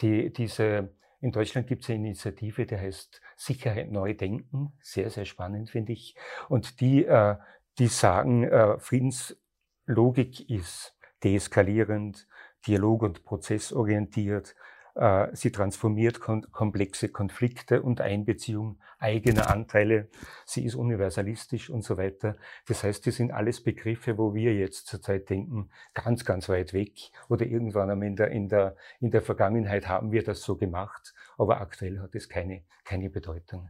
Die, 0.00 0.32
diese, 0.32 0.94
in 1.20 1.30
Deutschland 1.30 1.66
gibt 1.66 1.82
es 1.82 1.90
eine 1.90 2.08
Initiative, 2.08 2.66
die 2.66 2.76
heißt 2.76 3.20
Sicherheit 3.36 3.90
neu 3.90 4.14
denken. 4.14 4.72
Sehr, 4.80 5.10
sehr 5.10 5.24
spannend, 5.24 5.70
finde 5.70 5.92
ich. 5.92 6.16
Und 6.48 6.80
die, 6.80 7.04
äh, 7.04 7.36
die 7.78 7.88
sagen, 7.88 8.44
äh, 8.44 8.78
Friedenslogik 8.78 10.48
ist 10.50 10.96
deeskalierend, 11.22 12.26
dialog- 12.66 13.02
und 13.02 13.24
prozessorientiert. 13.24 14.54
Äh, 14.94 15.34
sie 15.34 15.50
transformiert 15.50 16.20
komplexe 16.20 17.08
Konflikte 17.08 17.82
und 17.82 18.00
Einbeziehung 18.00 18.78
eigener 18.98 19.50
Anteile. 19.50 20.08
Sie 20.46 20.64
ist 20.64 20.76
universalistisch 20.76 21.68
und 21.68 21.82
so 21.82 21.96
weiter. 21.96 22.36
Das 22.66 22.84
heißt, 22.84 23.06
das 23.06 23.16
sind 23.16 23.32
alles 23.32 23.62
Begriffe, 23.62 24.18
wo 24.18 24.34
wir 24.34 24.54
jetzt 24.54 24.86
zurzeit 24.86 25.28
denken, 25.30 25.70
ganz, 25.94 26.24
ganz 26.24 26.48
weit 26.48 26.72
weg. 26.72 27.10
Oder 27.28 27.46
irgendwann 27.46 27.90
einmal 27.90 28.08
in 28.08 28.16
der, 28.16 28.30
in 28.30 28.48
der, 28.48 28.76
in 29.00 29.10
der 29.10 29.22
Vergangenheit 29.22 29.88
haben 29.88 30.12
wir 30.12 30.22
das 30.22 30.42
so 30.42 30.56
gemacht, 30.56 31.12
aber 31.38 31.60
aktuell 31.60 31.98
hat 32.00 32.14
es 32.14 32.28
keine, 32.28 32.62
keine 32.84 33.10
Bedeutung. 33.10 33.68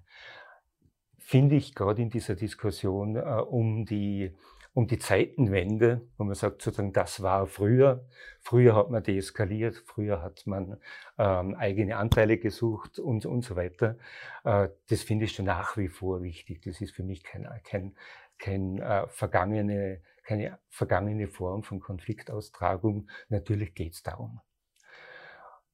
Finde 1.19 1.57
ich 1.57 1.75
gerade 1.75 2.03
in 2.03 2.11
dieser 2.11 2.35
Diskussion 2.35 3.17
äh, 3.17 3.21
um 3.21 3.87
die 3.87 4.37
um 4.75 4.89
die 4.89 4.99
Zeitenwende, 4.99 6.09
wo 6.19 6.25
man 6.25 6.35
sagt, 6.35 6.61
sozusagen, 6.61 6.93
das 6.93 7.23
war 7.23 7.47
früher. 7.47 8.09
Früher 8.41 8.75
hat 8.75 8.91
man 8.91 9.05
deeskaliert, 9.05 9.77
früher 9.87 10.21
hat 10.21 10.47
man 10.47 10.81
ähm, 11.17 11.55
eigene 11.55 11.97
Anteile 11.97 12.39
gesucht 12.39 12.99
und, 12.99 13.25
und 13.25 13.43
so 13.43 13.55
weiter. 13.55 13.97
Äh, 14.43 14.69
das 14.89 15.03
finde 15.03 15.27
ich 15.27 15.33
schon 15.33 15.47
nach 15.47 15.77
wie 15.77 15.89
vor 15.89 16.23
wichtig. 16.23 16.63
Das 16.63 16.81
ist 16.81 16.91
für 16.91 17.05
mich 17.05 17.23
kein, 17.23 17.49
kein, 17.63 17.97
kein 18.37 18.79
äh, 18.81 19.07
vergangene, 19.07 20.03
keine 20.25 20.59
vergangene 20.69 21.29
Form 21.29 21.63
von 21.63 21.79
Konfliktaustragung. 21.79 23.09
Natürlich 23.29 23.75
geht 23.75 23.95
es 23.95 24.03
darum. 24.03 24.41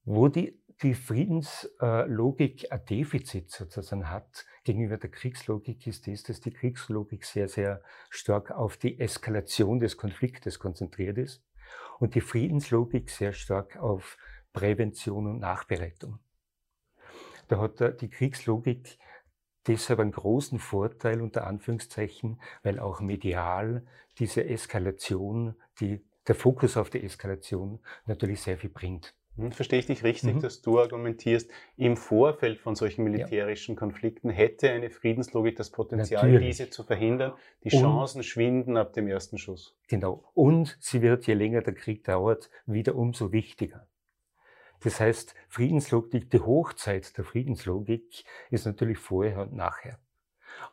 Wo 0.03 0.27
die 0.27 0.60
die 0.81 0.95
Friedenslogik 0.95 2.71
ein 2.71 2.85
Defizit 2.85 3.51
sozusagen 3.51 4.09
hat 4.09 4.45
gegenüber 4.63 4.97
der 4.97 5.11
Kriegslogik, 5.11 5.85
ist 5.85 6.07
das, 6.07 6.23
dass 6.23 6.41
die 6.41 6.51
Kriegslogik 6.51 7.23
sehr, 7.25 7.47
sehr 7.47 7.81
stark 8.09 8.51
auf 8.51 8.77
die 8.77 8.99
Eskalation 8.99 9.79
des 9.79 9.97
Konfliktes 9.97 10.57
konzentriert 10.57 11.17
ist 11.17 11.43
und 11.99 12.15
die 12.15 12.21
Friedenslogik 12.21 13.09
sehr 13.09 13.33
stark 13.33 13.77
auf 13.77 14.17
Prävention 14.53 15.27
und 15.27 15.39
Nachbereitung. 15.39 16.19
Da 17.47 17.59
hat 17.59 18.01
die 18.01 18.09
Kriegslogik 18.09 18.97
deshalb 19.67 19.99
einen 19.99 20.11
großen 20.11 20.57
Vorteil 20.57 21.21
unter 21.21 21.45
Anführungszeichen, 21.45 22.41
weil 22.63 22.79
auch 22.79 23.01
medial 23.01 23.85
diese 24.17 24.45
Eskalation, 24.45 25.55
die, 25.79 26.03
der 26.27 26.35
Fokus 26.35 26.75
auf 26.75 26.89
die 26.89 27.03
Eskalation 27.03 27.79
natürlich 28.05 28.41
sehr 28.41 28.57
viel 28.57 28.69
bringt. 28.69 29.15
Hm, 29.37 29.51
verstehe 29.51 29.79
ich 29.79 29.85
dich 29.85 30.03
richtig, 30.03 30.35
mhm. 30.35 30.39
dass 30.41 30.61
du 30.61 30.79
argumentierst, 30.79 31.49
im 31.77 31.95
Vorfeld 31.95 32.59
von 32.59 32.75
solchen 32.75 33.03
militärischen 33.03 33.75
ja. 33.75 33.79
Konflikten 33.79 34.29
hätte 34.29 34.69
eine 34.69 34.89
Friedenslogik 34.89 35.55
das 35.55 35.69
Potenzial, 35.69 36.23
Natürlich. 36.23 36.57
diese 36.57 36.69
zu 36.69 36.83
verhindern. 36.83 37.33
Die 37.63 37.69
Chancen 37.69 38.19
Und, 38.19 38.23
schwinden 38.23 38.77
ab 38.77 38.93
dem 38.93 39.07
ersten 39.07 39.37
Schuss. 39.37 39.77
Genau. 39.87 40.29
Und 40.33 40.77
sie 40.81 41.01
wird, 41.01 41.27
je 41.27 41.33
länger 41.33 41.61
der 41.61 41.73
Krieg 41.73 42.03
dauert, 42.03 42.49
wieder 42.65 42.95
umso 42.95 43.31
wichtiger. 43.31 43.87
Das 44.83 44.99
heißt, 44.99 45.35
Friedenslogik, 45.47 46.29
die 46.31 46.39
Hochzeit 46.39 47.17
der 47.17 47.23
Friedenslogik 47.23 48.23
ist 48.49 48.65
natürlich 48.65 48.97
vorher 48.97 49.41
und 49.41 49.53
nachher. 49.53 49.99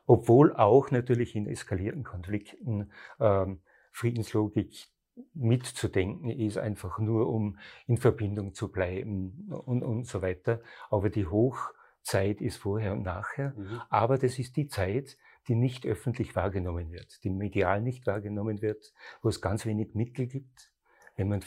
Obwohl 0.07 0.55
auch 0.57 0.91
natürlich 0.91 1.37
in 1.37 1.47
eskalierten 1.47 2.05
Konflikten 2.05 2.91
ähm, 3.21 3.61
Friedenslogik 3.93 4.89
mitzudenken 5.35 6.31
ist, 6.31 6.59
einfach 6.59 6.99
nur 6.99 7.29
um 7.29 7.59
in 7.87 7.97
Verbindung 7.97 8.55
zu 8.55 8.71
bleiben 8.71 9.49
und, 9.51 9.83
und 9.83 10.07
so 10.07 10.23
weiter. 10.23 10.61
Aber 10.91 11.11
die 11.11 11.27
Hochzeit 11.27 12.41
ist 12.41 12.57
vorher 12.57 12.93
und 12.93 13.03
nachher. 13.03 13.55
Mhm. 13.57 13.81
Aber 13.89 14.19
das 14.19 14.39
ist 14.39 14.57
die 14.57 14.69
Zeit, 14.69 15.17
die 15.49 15.55
nicht 15.55 15.87
öffentlich 15.87 16.37
wahrgenommen 16.37 16.93
wird, 16.93 17.25
die 17.25 17.31
medial 17.31 17.81
nicht 17.81 18.07
wahrgenommen 18.07 18.61
wird, 18.61 18.93
wo 19.23 19.29
es 19.29 19.41
ganz 19.41 19.65
wenig 19.65 19.95
Mittel 19.95 20.27
gibt. 20.27 20.73
Wenn 21.17 21.29
man, 21.29 21.43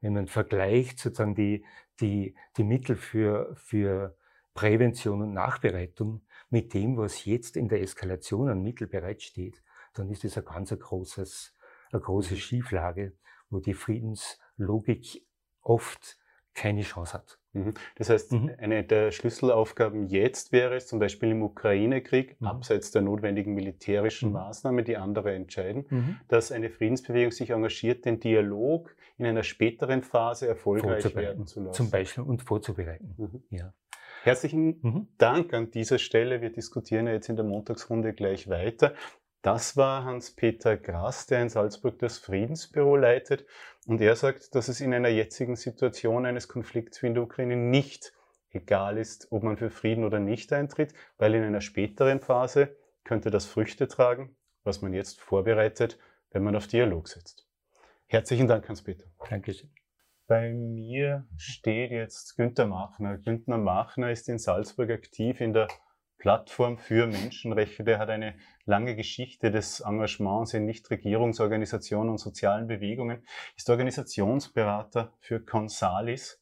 wenn 0.00 0.12
man 0.12 0.26
vergleicht 0.28 0.98
sozusagen 0.98 1.34
die, 1.34 1.64
die, 2.00 2.34
die 2.56 2.64
Mittel 2.64 2.96
für, 2.96 3.54
für 3.56 4.16
Prävention 4.54 5.22
und 5.22 5.32
Nachbereitung 5.32 6.22
mit 6.50 6.74
dem, 6.74 6.96
was 6.96 7.24
jetzt 7.24 7.56
in 7.56 7.68
der 7.68 7.80
Eskalation 7.80 8.48
an 8.48 8.62
Mittel 8.62 8.86
bereitsteht, 8.86 9.62
dann 9.94 10.10
ist 10.10 10.24
das 10.24 10.38
ein 10.38 10.44
ganz 10.44 10.70
großes, 10.70 11.54
eine 11.92 12.00
große 12.00 12.36
Schieflage, 12.36 13.12
wo 13.50 13.60
die 13.60 13.74
Friedenslogik 13.74 15.24
oft 15.62 16.18
keine 16.54 16.82
Chance 16.82 17.14
hat. 17.14 17.38
Mhm. 17.52 17.74
Das 17.96 18.08
heißt, 18.08 18.32
mhm. 18.32 18.50
eine 18.58 18.84
der 18.84 19.10
Schlüsselaufgaben 19.10 20.06
jetzt 20.06 20.52
wäre 20.52 20.76
es, 20.76 20.86
zum 20.86 20.98
Beispiel 20.98 21.30
im 21.30 21.42
Ukraine-Krieg, 21.42 22.40
mhm. 22.40 22.46
abseits 22.46 22.90
der 22.90 23.02
notwendigen 23.02 23.54
militärischen 23.54 24.30
mhm. 24.30 24.34
Maßnahmen, 24.34 24.84
die 24.84 24.96
andere 24.96 25.34
entscheiden, 25.34 25.86
mhm. 25.88 26.16
dass 26.28 26.52
eine 26.52 26.70
Friedensbewegung 26.70 27.32
sich 27.32 27.50
engagiert, 27.50 28.04
den 28.04 28.20
Dialog 28.20 28.94
in 29.18 29.26
einer 29.26 29.42
späteren 29.42 30.02
Phase 30.02 30.46
erfolgreich 30.46 31.14
werden 31.14 31.46
zu 31.46 31.60
lassen. 31.60 31.74
Zum 31.74 31.90
Beispiel 31.90 32.24
und 32.24 32.42
vorzubereiten. 32.42 33.14
Mhm. 33.16 33.42
Ja. 33.50 33.74
Herzlichen 34.22 35.08
Dank 35.18 35.52
an 35.52 35.72
dieser 35.72 35.98
Stelle. 35.98 36.40
Wir 36.42 36.50
diskutieren 36.50 37.08
ja 37.08 37.12
jetzt 37.12 37.28
in 37.28 37.34
der 37.34 37.44
Montagsrunde 37.44 38.12
gleich 38.12 38.48
weiter. 38.48 38.94
Das 39.42 39.76
war 39.76 40.04
Hans-Peter 40.04 40.76
Grass, 40.76 41.26
der 41.26 41.42
in 41.42 41.48
Salzburg 41.48 41.98
das 41.98 42.18
Friedensbüro 42.18 42.96
leitet. 42.96 43.44
Und 43.86 44.00
er 44.00 44.14
sagt, 44.14 44.54
dass 44.54 44.68
es 44.68 44.80
in 44.80 44.94
einer 44.94 45.08
jetzigen 45.08 45.56
Situation 45.56 46.26
eines 46.26 46.46
Konflikts 46.46 47.02
wie 47.02 47.08
in 47.08 47.14
der 47.14 47.24
Ukraine 47.24 47.56
nicht 47.56 48.12
egal 48.50 48.98
ist, 48.98 49.32
ob 49.32 49.42
man 49.42 49.56
für 49.56 49.70
Frieden 49.70 50.04
oder 50.04 50.20
nicht 50.20 50.52
eintritt, 50.52 50.94
weil 51.18 51.34
in 51.34 51.42
einer 51.42 51.60
späteren 51.60 52.20
Phase 52.20 52.76
könnte 53.02 53.30
das 53.30 53.46
Früchte 53.46 53.88
tragen, 53.88 54.36
was 54.62 54.80
man 54.80 54.92
jetzt 54.92 55.20
vorbereitet, 55.20 55.98
wenn 56.30 56.44
man 56.44 56.54
auf 56.54 56.68
Dialog 56.68 57.08
setzt. 57.08 57.48
Herzlichen 58.06 58.46
Dank, 58.46 58.68
Hans-Peter. 58.68 59.06
Dankeschön. 59.28 59.70
Bei 60.28 60.52
mir 60.52 61.26
steht 61.36 61.90
jetzt 61.90 62.36
Günter 62.36 62.66
Machner. 62.66 63.18
Günter 63.18 63.58
Machner 63.58 64.12
ist 64.12 64.28
in 64.28 64.38
Salzburg 64.38 64.90
aktiv 64.90 65.40
in 65.40 65.52
der 65.52 65.66
Plattform 66.22 66.78
für 66.78 67.08
Menschenrechte. 67.08 67.98
Hat 67.98 68.08
eine 68.08 68.34
lange 68.64 68.94
Geschichte 68.94 69.50
des 69.50 69.80
Engagements 69.80 70.54
in 70.54 70.66
Nichtregierungsorganisationen 70.66 72.10
und 72.10 72.18
sozialen 72.18 72.68
Bewegungen, 72.68 73.26
ist 73.56 73.68
Organisationsberater 73.68 75.12
für 75.18 75.40
Consalis 75.40 76.40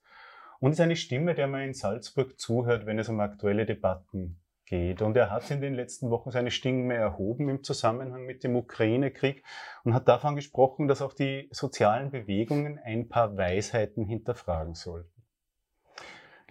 und 0.59 0.73
ist 0.73 0.83
eine 0.83 0.97
Stimme, 0.97 1.35
der 1.35 1.47
man 1.47 1.63
in 1.63 1.73
Salzburg 1.73 2.39
zuhört, 2.39 2.85
wenn 2.85 2.99
es 2.99 3.09
um 3.09 3.21
aktuelle 3.21 3.65
Debatten 3.65 4.39
geht. 4.67 5.01
Und 5.01 5.17
er 5.17 5.31
hat 5.31 5.51
in 5.51 5.63
den 5.63 5.73
letzten 5.73 6.11
Wochen 6.11 6.31
seine 6.31 6.51
Stimme 6.51 6.93
erhoben 6.93 7.49
im 7.49 7.65
Zusammenhang 7.65 8.27
mit 8.27 8.45
dem 8.45 8.57
Ukraine-Krieg 8.57 9.43
und 9.85 9.95
hat 9.95 10.09
davon 10.09 10.37
gesprochen, 10.37 10.89
dass 10.89 11.01
auch 11.01 11.15
die 11.15 11.49
sozialen 11.53 12.11
Bewegungen 12.11 12.79
ein 12.85 13.09
paar 13.09 13.35
Weisheiten 13.35 14.05
hinterfragen 14.05 14.75
sollten. 14.75 15.20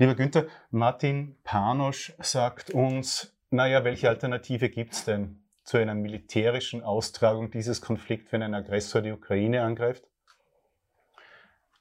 Lieber 0.02 0.16
Günther, 0.16 0.48
Martin 0.72 1.36
Panosch 1.44 2.14
sagt 2.20 2.70
uns, 2.70 3.36
naja, 3.50 3.84
welche 3.84 4.08
Alternative 4.08 4.70
gibt 4.70 4.94
es 4.94 5.04
denn 5.04 5.44
zu 5.66 5.76
einer 5.76 5.94
militärischen 5.94 6.84
Austragung 6.84 7.52
dieses 7.52 7.82
Konflikts, 7.82 8.32
wenn 8.32 8.42
ein 8.42 8.54
Aggressor 8.54 9.02
die 9.02 9.12
Ukraine 9.12 9.62
angreift? 9.62 10.08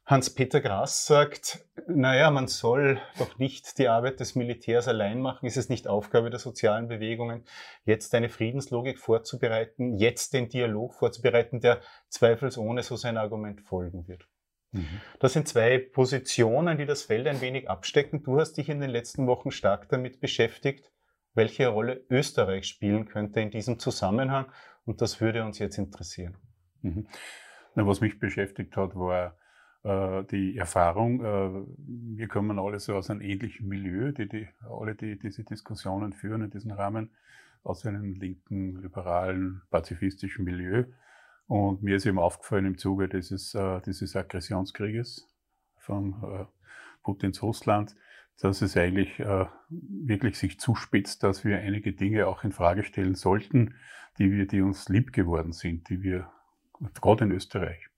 Hans-Peter 0.05 0.61
Grass 0.61 1.07
sagt, 1.07 1.65
naja, 1.87 2.33
man 2.33 2.49
soll 2.49 3.01
doch 3.21 3.39
nicht 3.39 3.79
die 3.79 3.87
Arbeit 3.87 4.19
des 4.19 4.35
Militärs 4.35 4.89
allein 4.89 5.21
machen. 5.21 5.47
Ist 5.47 5.57
es 5.57 5.69
nicht 5.69 5.87
Aufgabe 5.87 6.29
der 6.29 6.41
sozialen 6.41 6.89
Bewegungen, 6.89 7.45
jetzt 7.85 8.13
eine 8.17 8.31
Friedenslogik 8.31 8.99
vorzubereiten, 8.99 9.97
jetzt 9.97 10.33
den 10.33 10.49
Dialog 10.49 10.95
vorzubereiten, 10.95 11.61
der 11.61 11.83
zweifelsohne 12.09 12.83
so 12.83 12.97
sein 12.97 13.17
Argument 13.17 13.61
folgen 13.61 14.09
wird? 14.09 14.27
Mhm. 14.73 15.01
Das 15.19 15.33
sind 15.33 15.49
zwei 15.49 15.79
Positionen, 15.79 16.79
die 16.79 16.87
das 16.87 17.03
Feld 17.03 17.27
ein 17.27 17.41
wenig 17.41 17.69
abstecken. 17.69 18.23
Du 18.23 18.39
hast 18.39 18.55
dich 18.55 18.69
in 18.69 18.81
den 18.81 18.91
letzten 18.91 19.27
Wochen 19.27 19.51
stark 19.51 19.89
damit 19.89 20.21
beschäftigt, 20.21 20.93
welche 21.35 21.69
Rolle 21.69 22.05
Österreich 22.11 22.67
spielen 22.67 23.07
könnte 23.07 23.41
in 23.41 23.51
diesem 23.51 23.79
Zusammenhang. 23.79 24.47
Und 24.85 25.01
das 25.01 25.21
würde 25.21 25.45
uns 25.45 25.59
jetzt 25.59 25.79
interessieren. 25.79 26.37
Mhm. 26.83 27.07
Na, 27.75 27.87
was 27.87 28.01
mich 28.01 28.19
beschäftigt 28.19 28.77
hat, 28.77 28.95
war 28.95 29.37
äh, 29.85 30.25
die 30.25 30.57
Erfahrung, 30.57 31.21
äh, 31.21 31.67
wir 32.17 32.29
kommen 32.29 32.59
alle 32.59 32.81
so 32.81 32.95
aus 32.95 33.11
einem 33.11 33.21
ähnlichen 33.21 33.69
Milieu, 33.69 34.13
die, 34.13 34.29
die, 34.29 34.49
alle, 34.69 34.95
die 34.95 35.19
diese 35.19 35.45
Diskussionen 35.45 36.13
führen 36.13 36.43
in 36.43 36.51
diesem 36.51 36.73
Rahmen, 36.73 37.11
aus 37.63 37.85
einem 37.87 38.15
linken, 38.15 38.81
liberalen, 38.81 39.63
pazifistischen 39.71 40.45
Milieu. 40.45 40.85
Und 41.49 41.83
mir 41.83 41.97
ist 41.97 42.07
eben 42.07 42.21
aufgefallen 42.21 42.67
im 42.67 42.79
Zuge 42.79 43.09
dieses, 43.09 43.55
äh, 43.55 43.81
dieses 43.85 44.15
Aggressionskrieges 44.15 45.29
von 45.79 46.47
Putins 47.03 47.43
Russland, 47.43 47.97
dass 48.39 48.61
es 48.61 48.77
eigentlich 48.77 49.19
wirklich 49.19 50.37
sich 50.37 50.61
zuspitzt, 50.61 51.23
dass 51.23 51.47
wir 51.47 51.59
einige 51.59 51.95
Dinge 51.95 52.27
auch 52.27 52.45
in 52.45 52.53
Frage 52.53 52.85
stellen 52.85 53.15
sollten, 53.15 53.75
die 54.19 54.31
wir, 54.31 54.47
die 54.47 54.61
uns 54.61 54.91
lieb 54.91 55.15
geworden 55.15 55.53
sind, 55.53 55.89
die 55.89 56.03
wir, 56.03 56.31
gerade 57.01 57.25
in 57.25 57.33
Österreich, 57.33 57.89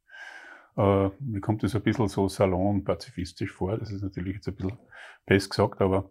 äh, 0.77 1.11
mir 1.21 1.41
kommt 1.41 1.63
das 1.63 1.75
ein 1.75 1.83
bisschen 1.83 2.09
so 2.09 2.29
salonpazifistisch 2.29 3.53
vor. 3.53 3.77
Das 3.77 3.91
ist 3.91 4.03
natürlich 4.03 4.37
jetzt 4.37 4.49
ein 4.49 4.57
bisschen 4.57 4.79
fest 5.27 5.51
gesagt, 5.51 5.81
aber 5.81 6.11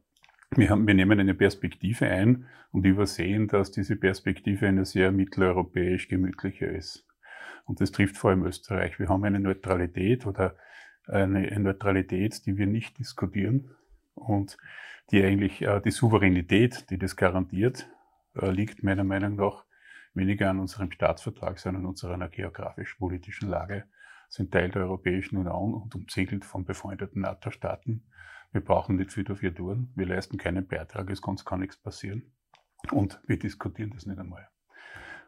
wir, 0.56 0.70
haben, 0.70 0.86
wir 0.86 0.94
nehmen 0.94 1.20
eine 1.20 1.34
Perspektive 1.34 2.08
ein 2.08 2.46
und 2.72 2.86
übersehen, 2.86 3.48
dass 3.48 3.72
diese 3.72 3.96
Perspektive 3.96 4.68
eine 4.68 4.86
sehr 4.86 5.12
mitteleuropäisch 5.12 6.08
gemütliche 6.08 6.66
ist. 6.66 7.09
Und 7.66 7.82
das 7.82 7.92
trifft 7.92 8.18
vor 8.18 8.32
allem 8.32 8.44
Österreich. 8.44 9.00
Wir 9.00 9.10
haben 9.10 9.24
eine 9.24 9.40
Neutralität 9.40 10.26
oder 10.26 10.56
eine, 11.08 11.60
Neutralität, 11.60 12.46
die 12.46 12.58
wir 12.58 12.68
nicht 12.68 13.00
diskutieren 13.00 13.76
und 14.14 14.58
die 15.12 15.24
eigentlich 15.24 15.62
äh, 15.62 15.82
die 15.82 15.92
Souveränität, 15.92 16.90
die 16.90 16.98
das 16.98 17.16
garantiert, 17.16 17.90
äh, 18.36 18.52
liegt 18.52 18.84
meiner 18.84 19.04
Meinung 19.04 19.36
nach 19.36 19.66
weniger 20.14 20.50
an 20.50 20.60
unserem 20.60 20.92
Staatsvertrag, 20.92 21.60
sondern 21.60 21.84
an 21.84 21.90
unserer 21.90 22.30
geografisch-politischen 22.30 23.50
Lage 23.50 23.86
sind 24.28 24.52
Teil 24.52 24.70
der 24.70 24.84
Europäischen 24.84 25.38
Union 25.38 25.74
und 25.74 25.96
umzingelt 25.96 26.46
von 26.46 26.64
befreundeten 26.64 27.22
NATO-Staaten. 27.22 28.04
Wir 28.52 28.62
brauchen 28.62 28.96
nicht 28.96 29.12
viel 29.12 29.24
dafür 29.24 29.54
tun. 29.54 29.92
Wir 29.96 30.06
leisten 30.06 30.38
keinen 30.38 30.68
Beitrag, 30.68 31.10
es 31.10 31.22
kann 31.22 31.60
nichts 31.60 31.78
passieren. 31.78 32.32
Und 32.92 33.20
wir 33.28 33.38
diskutieren 33.38 33.92
das 33.92 34.06
nicht 34.06 34.20
einmal. 34.20 34.48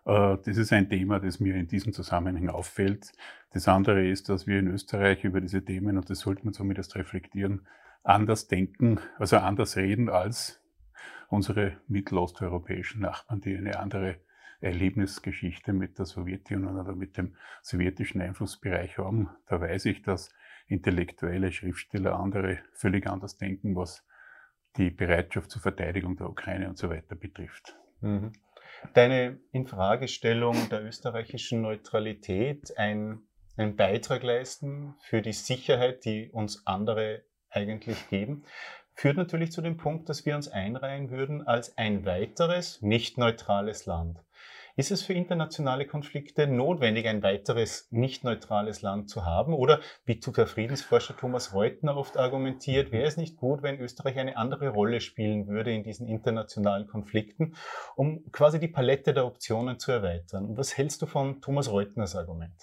Äh, 0.05 0.37
das 0.43 0.57
ist 0.57 0.73
ein 0.73 0.89
Thema, 0.89 1.19
das 1.19 1.39
mir 1.39 1.55
in 1.55 1.67
diesem 1.67 1.93
Zusammenhang 1.93 2.49
auffällt. 2.49 3.11
Das 3.51 3.67
andere 3.67 4.07
ist, 4.07 4.29
dass 4.29 4.47
wir 4.47 4.59
in 4.59 4.67
Österreich 4.67 5.23
über 5.23 5.41
diese 5.41 5.63
Themen, 5.63 5.97
und 5.97 6.09
das 6.09 6.19
sollte 6.19 6.45
man 6.45 6.53
zumindest 6.53 6.95
reflektieren, 6.95 7.67
anders 8.03 8.47
denken, 8.47 8.99
also 9.17 9.37
anders 9.37 9.77
reden 9.77 10.09
als 10.09 10.61
unsere 11.29 11.77
mittelosteuropäischen 11.87 13.01
Nachbarn, 13.01 13.41
die 13.41 13.55
eine 13.55 13.79
andere 13.79 14.17
Erlebnisgeschichte 14.59 15.73
mit 15.73 15.97
der 15.97 16.05
Sowjetunion 16.05 16.77
oder 16.77 16.95
mit 16.95 17.17
dem 17.17 17.35
sowjetischen 17.61 18.21
Einflussbereich 18.21 18.97
haben. 18.97 19.29
Da 19.47 19.59
weiß 19.59 19.85
ich, 19.85 20.03
dass 20.03 20.29
intellektuelle 20.67 21.51
Schriftsteller 21.51 22.19
andere 22.19 22.59
völlig 22.73 23.07
anders 23.07 23.37
denken, 23.37 23.75
was 23.75 24.05
die 24.77 24.89
Bereitschaft 24.89 25.51
zur 25.51 25.61
Verteidigung 25.61 26.15
der 26.15 26.29
Ukraine 26.29 26.69
und 26.69 26.77
so 26.77 26.89
weiter 26.89 27.15
betrifft. 27.15 27.75
Mhm. 28.01 28.31
Deine 28.93 29.39
Infragestellung 29.51 30.69
der 30.69 30.83
österreichischen 30.83 31.61
Neutralität, 31.61 32.77
ein, 32.77 33.21
einen 33.57 33.75
Beitrag 33.75 34.23
leisten 34.23 34.95
für 35.01 35.21
die 35.21 35.33
Sicherheit, 35.33 36.05
die 36.05 36.29
uns 36.31 36.65
andere 36.65 37.23
eigentlich 37.49 38.09
geben, 38.09 38.43
führt 38.93 39.17
natürlich 39.17 39.51
zu 39.51 39.61
dem 39.61 39.77
Punkt, 39.77 40.09
dass 40.09 40.25
wir 40.25 40.35
uns 40.35 40.47
einreihen 40.47 41.09
würden 41.09 41.47
als 41.47 41.77
ein 41.77 42.05
weiteres, 42.05 42.81
nicht 42.81 43.17
neutrales 43.17 43.85
Land. 43.85 44.19
Ist 44.75 44.91
es 44.91 45.01
für 45.01 45.13
internationale 45.13 45.85
Konflikte 45.85 46.47
notwendig, 46.47 47.07
ein 47.07 47.23
weiteres 47.23 47.87
nicht 47.91 48.23
neutrales 48.23 48.81
Land 48.81 49.09
zu 49.09 49.25
haben? 49.25 49.53
Oder 49.53 49.79
wie 50.05 50.19
der 50.19 50.47
Friedensforscher 50.47 51.17
Thomas 51.17 51.53
Reutner 51.53 51.97
oft 51.97 52.17
argumentiert, 52.17 52.91
wäre 52.91 53.07
es 53.07 53.17
nicht 53.17 53.37
gut, 53.37 53.63
wenn 53.63 53.79
Österreich 53.79 54.17
eine 54.17 54.37
andere 54.37 54.69
Rolle 54.69 55.01
spielen 55.01 55.47
würde 55.47 55.73
in 55.73 55.83
diesen 55.83 56.07
internationalen 56.07 56.87
Konflikten, 56.87 57.55
um 57.95 58.31
quasi 58.31 58.59
die 58.59 58.67
Palette 58.67 59.13
der 59.13 59.25
Optionen 59.25 59.79
zu 59.79 59.91
erweitern? 59.91 60.57
was 60.57 60.77
hältst 60.77 61.01
du 61.01 61.05
von 61.05 61.41
Thomas 61.41 61.71
Reutners 61.71 62.15
Argument? 62.15 62.53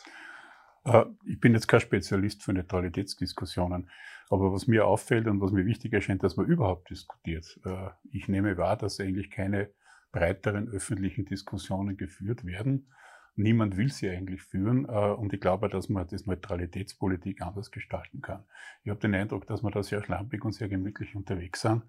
Äh, 0.84 1.04
ich 1.26 1.40
bin 1.40 1.52
jetzt 1.54 1.68
kein 1.68 1.80
Spezialist 1.80 2.42
für 2.42 2.52
Neutralitätsdiskussionen, 2.52 3.90
aber 4.30 4.52
was 4.52 4.66
mir 4.66 4.86
auffällt 4.86 5.26
und 5.26 5.40
was 5.40 5.52
mir 5.52 5.66
wichtig 5.66 5.92
erscheint, 5.92 6.22
dass 6.22 6.36
man 6.36 6.46
überhaupt 6.46 6.90
diskutiert. 6.90 7.58
Äh, 7.64 7.90
ich 8.12 8.28
nehme 8.28 8.56
wahr, 8.56 8.76
dass 8.76 9.00
eigentlich 9.00 9.30
keine 9.30 9.70
breiteren 10.12 10.68
öffentlichen 10.68 11.24
Diskussionen 11.24 11.96
geführt 11.96 12.44
werden. 12.44 12.92
Niemand 13.36 13.76
will 13.76 13.90
sie 13.90 14.08
eigentlich 14.08 14.42
führen 14.42 14.84
äh, 14.86 14.88
und 14.90 15.32
ich 15.32 15.40
glaube, 15.40 15.68
dass 15.68 15.88
man 15.88 16.06
das 16.08 16.26
Neutralitätspolitik 16.26 17.40
anders 17.40 17.70
gestalten 17.70 18.20
kann. 18.20 18.44
Ich 18.82 18.90
habe 18.90 18.98
den 18.98 19.14
Eindruck, 19.14 19.46
dass 19.46 19.62
wir 19.62 19.70
da 19.70 19.82
sehr 19.82 20.02
schlampig 20.02 20.44
und 20.44 20.52
sehr 20.52 20.68
gemütlich 20.68 21.14
unterwegs 21.14 21.60
sind. 21.60 21.84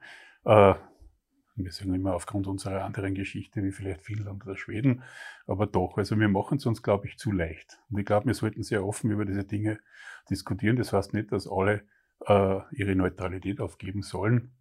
Äh, 0.45 0.75
wir 1.55 1.71
sagen 1.71 1.93
immer 1.93 2.13
aufgrund 2.13 2.47
unserer 2.47 2.85
anderen 2.85 3.15
Geschichte, 3.15 3.63
wie 3.63 3.71
vielleicht 3.71 4.05
Finnland 4.05 4.45
oder 4.45 4.55
Schweden, 4.55 5.03
aber 5.47 5.65
doch, 5.65 5.97
also 5.97 6.17
wir 6.17 6.29
machen 6.29 6.57
es 6.57 6.65
uns, 6.65 6.83
glaube 6.83 7.07
ich, 7.07 7.17
zu 7.17 7.31
leicht. 7.31 7.79
Und 7.89 7.99
ich 7.99 8.05
glaube, 8.05 8.27
wir 8.27 8.33
sollten 8.33 8.63
sehr 8.63 8.85
offen 8.85 9.11
über 9.11 9.25
diese 9.25 9.43
Dinge 9.43 9.79
diskutieren. 10.29 10.77
Das 10.77 10.93
heißt 10.93 11.13
nicht, 11.13 11.31
dass 11.31 11.49
alle 11.49 11.83
äh, 12.27 12.59
ihre 12.71 12.95
Neutralität 12.95 13.59
aufgeben 13.59 14.03
sollen 14.03 14.51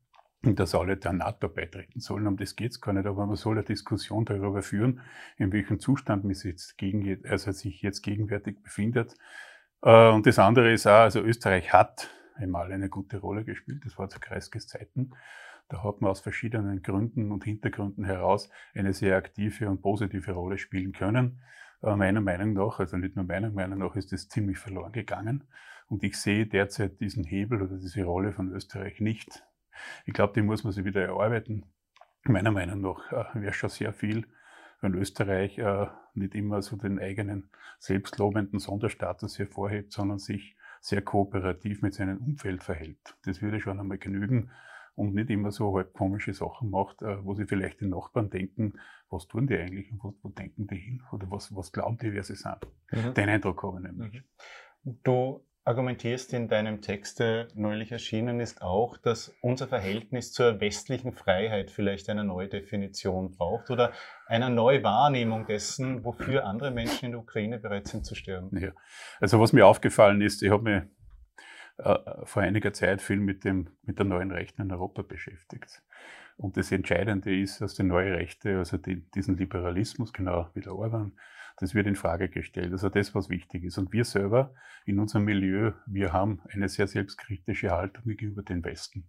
dass 0.43 0.75
alle 0.75 0.97
der 0.97 1.13
NATO 1.13 1.49
beitreten 1.49 2.01
sollen. 2.01 2.27
Um 2.27 2.37
das 2.37 2.55
geht 2.55 2.73
es 2.73 2.81
gar 2.81 2.93
nicht, 2.93 3.07
aber 3.07 3.27
man 3.27 3.37
soll 3.37 3.57
eine 3.57 3.65
Diskussion 3.65 4.25
darüber 4.25 4.63
führen, 4.63 5.01
in 5.37 5.53
welchem 5.53 5.81
Zustand 5.81 6.25
man 6.25 6.35
sich 6.35 6.53
jetzt, 6.53 6.79
gegen, 6.79 7.25
also 7.27 7.51
sich 7.53 7.83
jetzt 7.83 8.03
gegenwärtig 8.03 8.63
befindet. 8.63 9.17
Äh, 9.83 10.11
und 10.11 10.27
das 10.27 10.39
andere 10.39 10.73
ist 10.73 10.87
auch, 10.87 11.01
also 11.01 11.21
Österreich 11.21 11.73
hat 11.73 12.11
einmal 12.37 12.73
eine 12.73 12.89
gute 12.89 13.19
Rolle 13.19 13.45
gespielt, 13.45 13.85
das 13.85 13.99
war 13.99 14.09
zu 14.09 14.21
Kreiskes 14.21 14.69
Zeiten. 14.69 15.11
Da 15.69 15.83
hat 15.83 16.01
man 16.01 16.11
aus 16.11 16.21
verschiedenen 16.21 16.83
Gründen 16.83 17.31
und 17.31 17.45
Hintergründen 17.45 18.05
heraus 18.05 18.49
eine 18.75 18.95
sehr 18.95 19.17
aktive 19.17 19.69
und 19.69 19.83
positive 19.83 20.33
Rolle 20.33 20.57
spielen 20.57 20.93
können. 20.93 21.41
Äh, 21.83 21.97
meiner 21.97 22.21
Meinung 22.21 22.53
nach, 22.55 22.79
also 22.79 22.97
nicht 22.97 23.17
nur 23.17 23.25
meiner 23.25 23.51
Meinung 23.51 23.81
nach, 23.81 23.97
ist 23.97 24.13
das 24.13 24.29
ziemlich 24.29 24.59
verloren 24.59 24.93
gegangen. 24.93 25.45
Und 25.89 26.05
ich 26.05 26.17
sehe 26.17 26.47
derzeit 26.47 27.01
diesen 27.01 27.25
Hebel 27.25 27.63
oder 27.63 27.77
diese 27.77 28.05
Rolle 28.05 28.33
von 28.33 28.53
Österreich 28.53 29.01
nicht. 29.01 29.43
Ich 30.07 30.15
glaube, 30.15 30.33
die 30.35 30.43
muss 30.43 30.65
man 30.65 30.73
sich 30.73 30.85
wieder 30.85 31.03
erarbeiten. 31.03 31.65
Meiner 32.25 32.51
Meinung 32.51 32.81
nach 32.81 33.13
äh, 33.13 33.41
wäre 33.41 33.53
schon 33.53 33.71
sehr 33.71 33.93
viel, 33.93 34.27
wenn 34.81 34.95
Österreich 34.95 35.59
äh, 35.59 35.87
nicht 36.15 36.35
immer 36.35 36.63
so 36.63 36.77
den 36.77 36.99
eigenen 36.99 37.51
selbstlobenden 37.79 38.59
Sonderstatus 38.59 39.39
hervorhebt, 39.39 39.93
sondern 39.93 40.19
sich 40.19 40.57
sehr 40.81 41.03
kooperativ 41.03 41.83
mit 41.83 41.95
seinem 41.95 42.19
Umfeld 42.19 42.63
verhält. 42.63 43.17
Das 43.25 43.43
würde 43.43 43.61
schon 43.61 43.81
einmal 43.81 43.99
genügen 43.99 44.51
und 44.95 45.15
nicht 45.15 45.31
immer 45.31 45.53
so 45.53 45.77
halb 45.77 45.93
komische 45.93 46.35
Sachen 46.35 46.71
macht, 46.71 47.03
äh, 47.03 47.25
wo 47.25 47.35
sie 47.35 47.47
vielleicht 47.47 47.81
den 47.81 47.91
Nachbarn 47.91 48.31
denken, 48.31 48.75
was 49.11 49.29
tun 49.29 49.47
die 49.47 49.57
eigentlich 49.57 49.91
und 49.93 50.03
wo, 50.03 50.15
wo 50.23 50.29
denken 50.29 50.67
die 50.67 50.77
hin 50.77 51.03
oder 51.13 51.31
was, 51.31 51.55
was 51.55 51.73
glauben 51.73 51.99
die, 51.99 52.13
wer 52.13 52.25
sie 52.25 52.35
sind. 52.35 52.59
Mhm. 52.91 53.15
Den 53.15 53.29
Eindruck 53.29 53.63
habe 53.63 53.79
ich 53.79 53.85
nämlich. 53.85 54.23
Mhm. 54.83 54.99
Du 55.05 55.47
argumentierst 55.69 56.33
in 56.33 56.49
deinem 56.49 56.81
Text, 56.81 57.21
der 57.21 57.49
neulich 57.55 57.93
erschienen 57.93 58.41
ist, 58.41 58.63
auch, 58.63 58.97
dass 58.97 59.37
unser 59.43 59.69
Verhältnis 59.69 60.33
zur 60.33 60.61
westlichen 60.61 61.13
Freiheit 61.13 61.71
vielleicht 61.71 62.09
eine 62.09 62.25
neue 62.25 62.49
Definition 62.49 63.31
braucht 63.33 63.71
oder 63.71 63.93
eine 64.27 64.49
neue 64.49 64.83
Wahrnehmung 64.83 65.47
dessen, 65.47 66.05
wofür 66.05 66.47
andere 66.47 66.71
Menschen 66.71 67.05
in 67.07 67.13
der 67.13 67.21
Ukraine 67.21 67.59
bereit 67.59 67.87
sind 67.87 68.07
zu 68.07 68.15
sterben. 68.15 68.57
Ja. 68.59 68.73
Also 69.21 69.39
was 69.41 69.53
mir 69.53 69.67
aufgefallen 69.67 70.23
ist, 70.23 70.43
ich 70.43 70.51
habe 70.51 70.63
mir 70.63 70.91
äh, 71.77 71.99
vor 72.25 72.43
einiger 72.43 72.73
Zeit 72.73 73.03
viel 73.03 73.21
mit, 73.21 73.45
dem, 73.45 73.69
mit 73.83 73.99
der 73.99 74.07
neuen 74.07 74.33
Rechten 74.33 74.63
in 74.63 74.73
Europa 74.73 75.03
beschäftigt. 75.03 75.83
Und 76.39 76.57
das 76.57 76.73
Entscheidende 76.73 77.39
ist, 77.39 77.61
dass 77.61 77.75
die 77.75 77.83
neue 77.83 78.15
Rechte, 78.15 78.57
also 78.57 78.79
die, 78.79 79.03
diesen 79.11 79.37
Liberalismus, 79.37 80.15
genau 80.15 80.49
wie 80.55 80.61
der 80.61 80.75
Orban, 80.75 81.13
das 81.61 81.75
wird 81.75 81.87
in 81.87 81.97
Frage 81.97 82.29
gestellt. 82.29 82.73
Also 82.73 82.89
das, 82.89 83.15
was 83.15 83.29
wichtig 83.29 83.65
ist. 83.65 83.79
Und 83.79 83.93
wir 83.93 84.05
selber 84.05 84.55
in 84.85 84.99
unserem 84.99 85.25
Milieu, 85.25 85.73
wir 85.87 86.13
haben 86.13 86.41
eine 86.51 86.69
sehr 86.69 86.87
selbstkritische 86.87 87.71
Haltung 87.71 88.05
gegenüber 88.05 88.43
dem 88.43 88.65
Westen. 88.65 89.09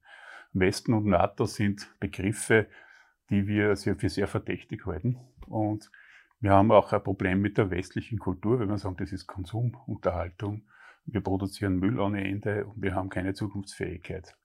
Westen 0.53 0.93
und 0.93 1.05
NATO 1.05 1.45
sind 1.45 1.87
Begriffe, 1.99 2.67
die 3.29 3.47
wir 3.47 3.75
sehr, 3.75 3.95
für 3.95 4.09
sehr 4.09 4.27
verdächtig 4.27 4.87
halten. 4.87 5.19
Und 5.45 5.91
wir 6.39 6.51
haben 6.51 6.71
auch 6.71 6.91
ein 6.91 7.03
Problem 7.03 7.41
mit 7.41 7.57
der 7.57 7.69
westlichen 7.69 8.17
Kultur, 8.17 8.59
wenn 8.59 8.69
wir 8.69 8.77
sagen, 8.77 8.97
das 8.97 9.11
ist 9.11 9.27
Konsum, 9.27 9.77
Unterhaltung. 9.85 10.63
Wir 11.05 11.21
produzieren 11.21 11.77
Müll 11.77 11.99
ohne 11.99 12.27
Ende 12.27 12.65
und 12.65 12.81
wir 12.81 12.95
haben 12.95 13.09
keine 13.09 13.33
Zukunftsfähigkeit. 13.33 14.35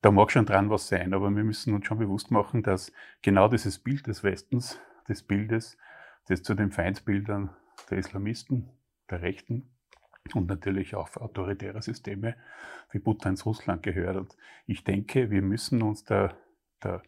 Da 0.00 0.10
mag 0.10 0.30
schon 0.30 0.46
dran 0.46 0.70
was 0.70 0.88
sein, 0.88 1.12
aber 1.14 1.30
wir 1.30 1.44
müssen 1.44 1.74
uns 1.74 1.86
schon 1.86 1.98
bewusst 1.98 2.30
machen, 2.30 2.62
dass 2.62 2.92
genau 3.22 3.48
dieses 3.48 3.78
Bild 3.78 4.06
des 4.06 4.22
Westens, 4.22 4.78
des 5.08 5.22
Bildes, 5.22 5.76
das 6.28 6.42
zu 6.42 6.54
den 6.54 6.72
Feindbildern 6.72 7.50
der 7.90 7.98
Islamisten, 7.98 8.68
der 9.10 9.22
Rechten 9.22 9.70
und 10.34 10.48
natürlich 10.48 10.94
auch 10.94 11.16
autoritärer 11.16 11.82
Systeme 11.82 12.36
wie 12.90 12.98
Putins 12.98 13.46
Russland 13.46 13.82
gehört. 13.82 14.16
Und 14.16 14.36
ich 14.66 14.84
denke, 14.84 15.30
wir 15.30 15.42
müssen 15.42 15.82
uns 15.82 16.04
der, 16.04 16.36
der, 16.82 17.02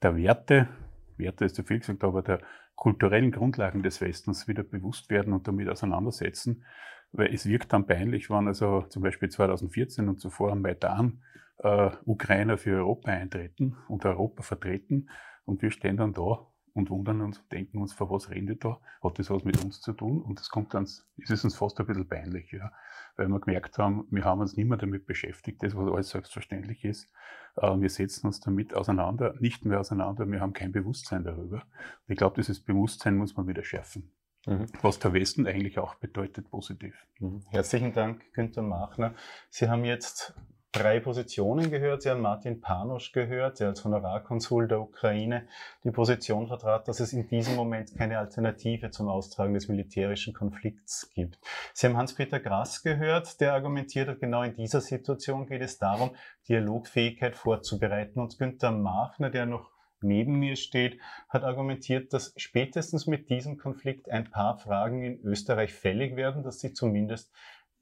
der 0.00 0.16
Werte, 0.16 0.68
Werte 1.16 1.44
ist 1.44 1.56
zu 1.56 1.64
viel 1.64 1.80
gesagt, 1.80 2.04
aber 2.04 2.22
der 2.22 2.40
kulturellen 2.74 3.30
Grundlagen 3.30 3.82
des 3.82 4.00
Westens 4.00 4.48
wieder 4.48 4.62
bewusst 4.62 5.10
werden 5.10 5.32
und 5.32 5.46
damit 5.46 5.68
auseinandersetzen. 5.68 6.64
Weil 7.12 7.32
es 7.34 7.46
wirkt 7.46 7.72
dann 7.72 7.86
peinlich, 7.86 8.30
wenn 8.30 8.48
also 8.48 8.82
zum 8.88 9.02
Beispiel 9.02 9.28
2014 9.28 10.08
und 10.08 10.20
zuvor 10.20 10.52
am 10.52 10.62
Maidan 10.62 11.22
äh, 11.58 11.90
Ukrainer 12.06 12.56
für 12.56 12.76
Europa 12.76 13.10
eintreten 13.10 13.76
und 13.88 14.06
Europa 14.06 14.42
vertreten 14.42 15.10
und 15.44 15.60
wir 15.60 15.70
stehen 15.70 15.98
dann 15.98 16.14
da 16.14 16.46
und 16.74 16.90
wundern 16.90 17.20
uns 17.20 17.38
und 17.38 17.52
denken 17.52 17.78
uns, 17.78 17.92
vor 17.92 18.10
was 18.10 18.30
reden 18.30 18.46
die 18.46 18.58
da? 18.58 18.80
Hat 19.02 19.18
das 19.18 19.30
was 19.30 19.44
mit 19.44 19.62
uns 19.62 19.80
zu 19.80 19.92
tun? 19.92 20.22
Und 20.22 20.38
das 20.38 20.48
kommt 20.48 20.74
ist 20.74 21.04
es 21.18 21.44
uns 21.44 21.54
fast 21.54 21.78
ein 21.80 21.86
bisschen 21.86 22.08
peinlich, 22.08 22.50
ja. 22.52 22.72
Weil 23.16 23.28
wir 23.28 23.40
gemerkt 23.40 23.78
haben, 23.78 24.06
wir 24.10 24.24
haben 24.24 24.40
uns 24.40 24.56
nicht 24.56 24.66
mehr 24.66 24.78
damit 24.78 25.06
beschäftigt, 25.06 25.62
das, 25.62 25.76
was 25.76 25.92
alles 25.92 26.10
selbstverständlich 26.10 26.84
ist. 26.84 27.10
Äh, 27.56 27.78
wir 27.78 27.90
setzen 27.90 28.26
uns 28.26 28.40
damit 28.40 28.74
auseinander, 28.74 29.34
nicht 29.38 29.64
mehr 29.64 29.80
auseinander, 29.80 30.26
wir 30.26 30.40
haben 30.40 30.54
kein 30.54 30.72
Bewusstsein 30.72 31.24
darüber. 31.24 31.56
Und 31.56 32.12
ich 32.12 32.16
glaube, 32.16 32.36
dieses 32.36 32.60
Bewusstsein 32.60 33.16
muss 33.16 33.36
man 33.36 33.46
wieder 33.46 33.64
schärfen. 33.64 34.10
Mhm. 34.46 34.66
Was 34.80 34.98
der 34.98 35.12
Westen 35.12 35.46
eigentlich 35.46 35.78
auch 35.78 35.94
bedeutet, 35.96 36.50
positiv. 36.50 36.94
Mhm. 37.18 37.42
Herzlichen 37.50 37.92
Dank, 37.92 38.32
Günther 38.32 38.62
Machner. 38.62 39.14
Sie 39.50 39.68
haben 39.68 39.84
jetzt 39.84 40.34
drei 40.72 41.00
Positionen 41.00 41.70
gehört. 41.70 42.02
Sie 42.02 42.10
haben 42.10 42.22
Martin 42.22 42.60
Panosch 42.60 43.12
gehört, 43.12 43.60
der 43.60 43.68
als 43.68 43.84
Honorarkonsul 43.84 44.68
der 44.68 44.80
Ukraine 44.80 45.46
die 45.84 45.90
Position 45.90 46.48
vertrat, 46.48 46.88
dass 46.88 46.98
es 47.00 47.12
in 47.12 47.28
diesem 47.28 47.54
Moment 47.54 47.94
keine 47.94 48.18
Alternative 48.18 48.90
zum 48.90 49.08
Austragen 49.08 49.52
des 49.52 49.68
militärischen 49.68 50.32
Konflikts 50.32 51.12
gibt. 51.14 51.38
Sie 51.74 51.86
haben 51.86 51.96
Hans-Peter 51.96 52.40
Grass 52.40 52.82
gehört, 52.82 53.40
der 53.40 53.52
argumentiert 53.52 54.08
hat, 54.08 54.20
genau 54.20 54.42
in 54.42 54.54
dieser 54.54 54.80
Situation 54.80 55.46
geht 55.46 55.62
es 55.62 55.78
darum, 55.78 56.12
Dialogfähigkeit 56.48 57.36
vorzubereiten. 57.36 58.18
Und 58.18 58.38
Günther 58.38 58.72
Machner, 58.72 59.28
der 59.28 59.44
noch 59.44 59.70
neben 60.00 60.38
mir 60.38 60.56
steht, 60.56 60.98
hat 61.28 61.44
argumentiert, 61.44 62.12
dass 62.12 62.32
spätestens 62.36 63.06
mit 63.06 63.28
diesem 63.30 63.58
Konflikt 63.58 64.10
ein 64.10 64.30
paar 64.30 64.58
Fragen 64.58 65.02
in 65.02 65.20
Österreich 65.22 65.72
fällig 65.72 66.16
werden, 66.16 66.42
dass 66.42 66.60
sie 66.60 66.72
zumindest 66.72 67.30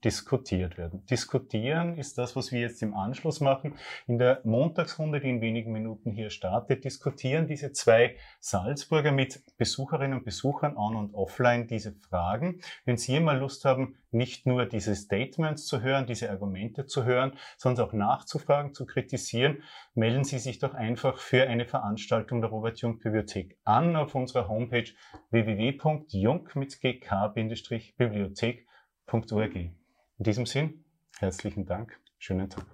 diskutiert 0.05 0.79
werden. 0.79 1.05
Diskutieren 1.07 1.97
ist 1.97 2.19
das, 2.19 2.37
was 2.37 2.53
wir 2.53 2.61
jetzt 2.61 2.83
im 2.83 2.95
Anschluss 2.95 3.41
machen. 3.41 3.75
In 4.07 4.19
der 4.19 4.41
Montagsrunde, 4.45 5.21
die 5.21 5.31
in 5.31 5.41
wenigen 5.41 5.73
Minuten 5.73 6.13
hier 6.13 6.31
startet, 6.31 6.85
diskutieren 6.85 7.47
diese 7.47 7.73
zwei 7.73 8.17
Salzburger 8.41 9.13
mit 9.13 9.43
Besucherinnen 9.59 10.19
und 10.19 10.25
Besuchern 10.25 10.77
on 10.77 10.97
und 10.97 11.15
offline 11.15 11.67
diese 11.67 11.95
Fragen. 12.09 12.61
Wenn 12.85 12.97
Sie 12.97 13.21
mal 13.21 13.39
Lust 13.39 13.65
haben, 13.65 13.97
nicht 14.11 14.47
nur 14.47 14.67
diese 14.67 14.97
Statements 14.97 15.67
zu 15.67 15.83
hören, 15.83 16.07
diese 16.07 16.31
Argumente 16.31 16.87
zu 16.87 17.05
hören, 17.05 17.33
sondern 17.57 17.89
auch 17.89 17.93
nachzufragen, 17.93 18.75
zu 18.75 18.87
kritisieren, 18.87 19.63
melden 19.95 20.25
Sie 20.25 20.39
sich 20.39 20.59
doch 20.59 20.75
einfach 20.75 21.19
für 21.19 21.47
eine 21.47 21.67
Veranstaltung 21.67 22.41
der 22.41 22.51
Robert 22.51 22.81
Jung 22.81 22.99
Bibliothek 22.99 23.59
an 23.65 23.95
auf 23.97 24.15
unserer 24.15 24.49
Homepage 24.49 24.91
www.jung 25.31 26.49
mit 26.55 26.81
gk-bibliothek.org. 26.81 29.80
In 30.21 30.25
diesem 30.25 30.45
Sinn, 30.45 30.85
herzlichen 31.19 31.65
Dank, 31.65 31.99
schönen 32.19 32.51
Tag. 32.51 32.67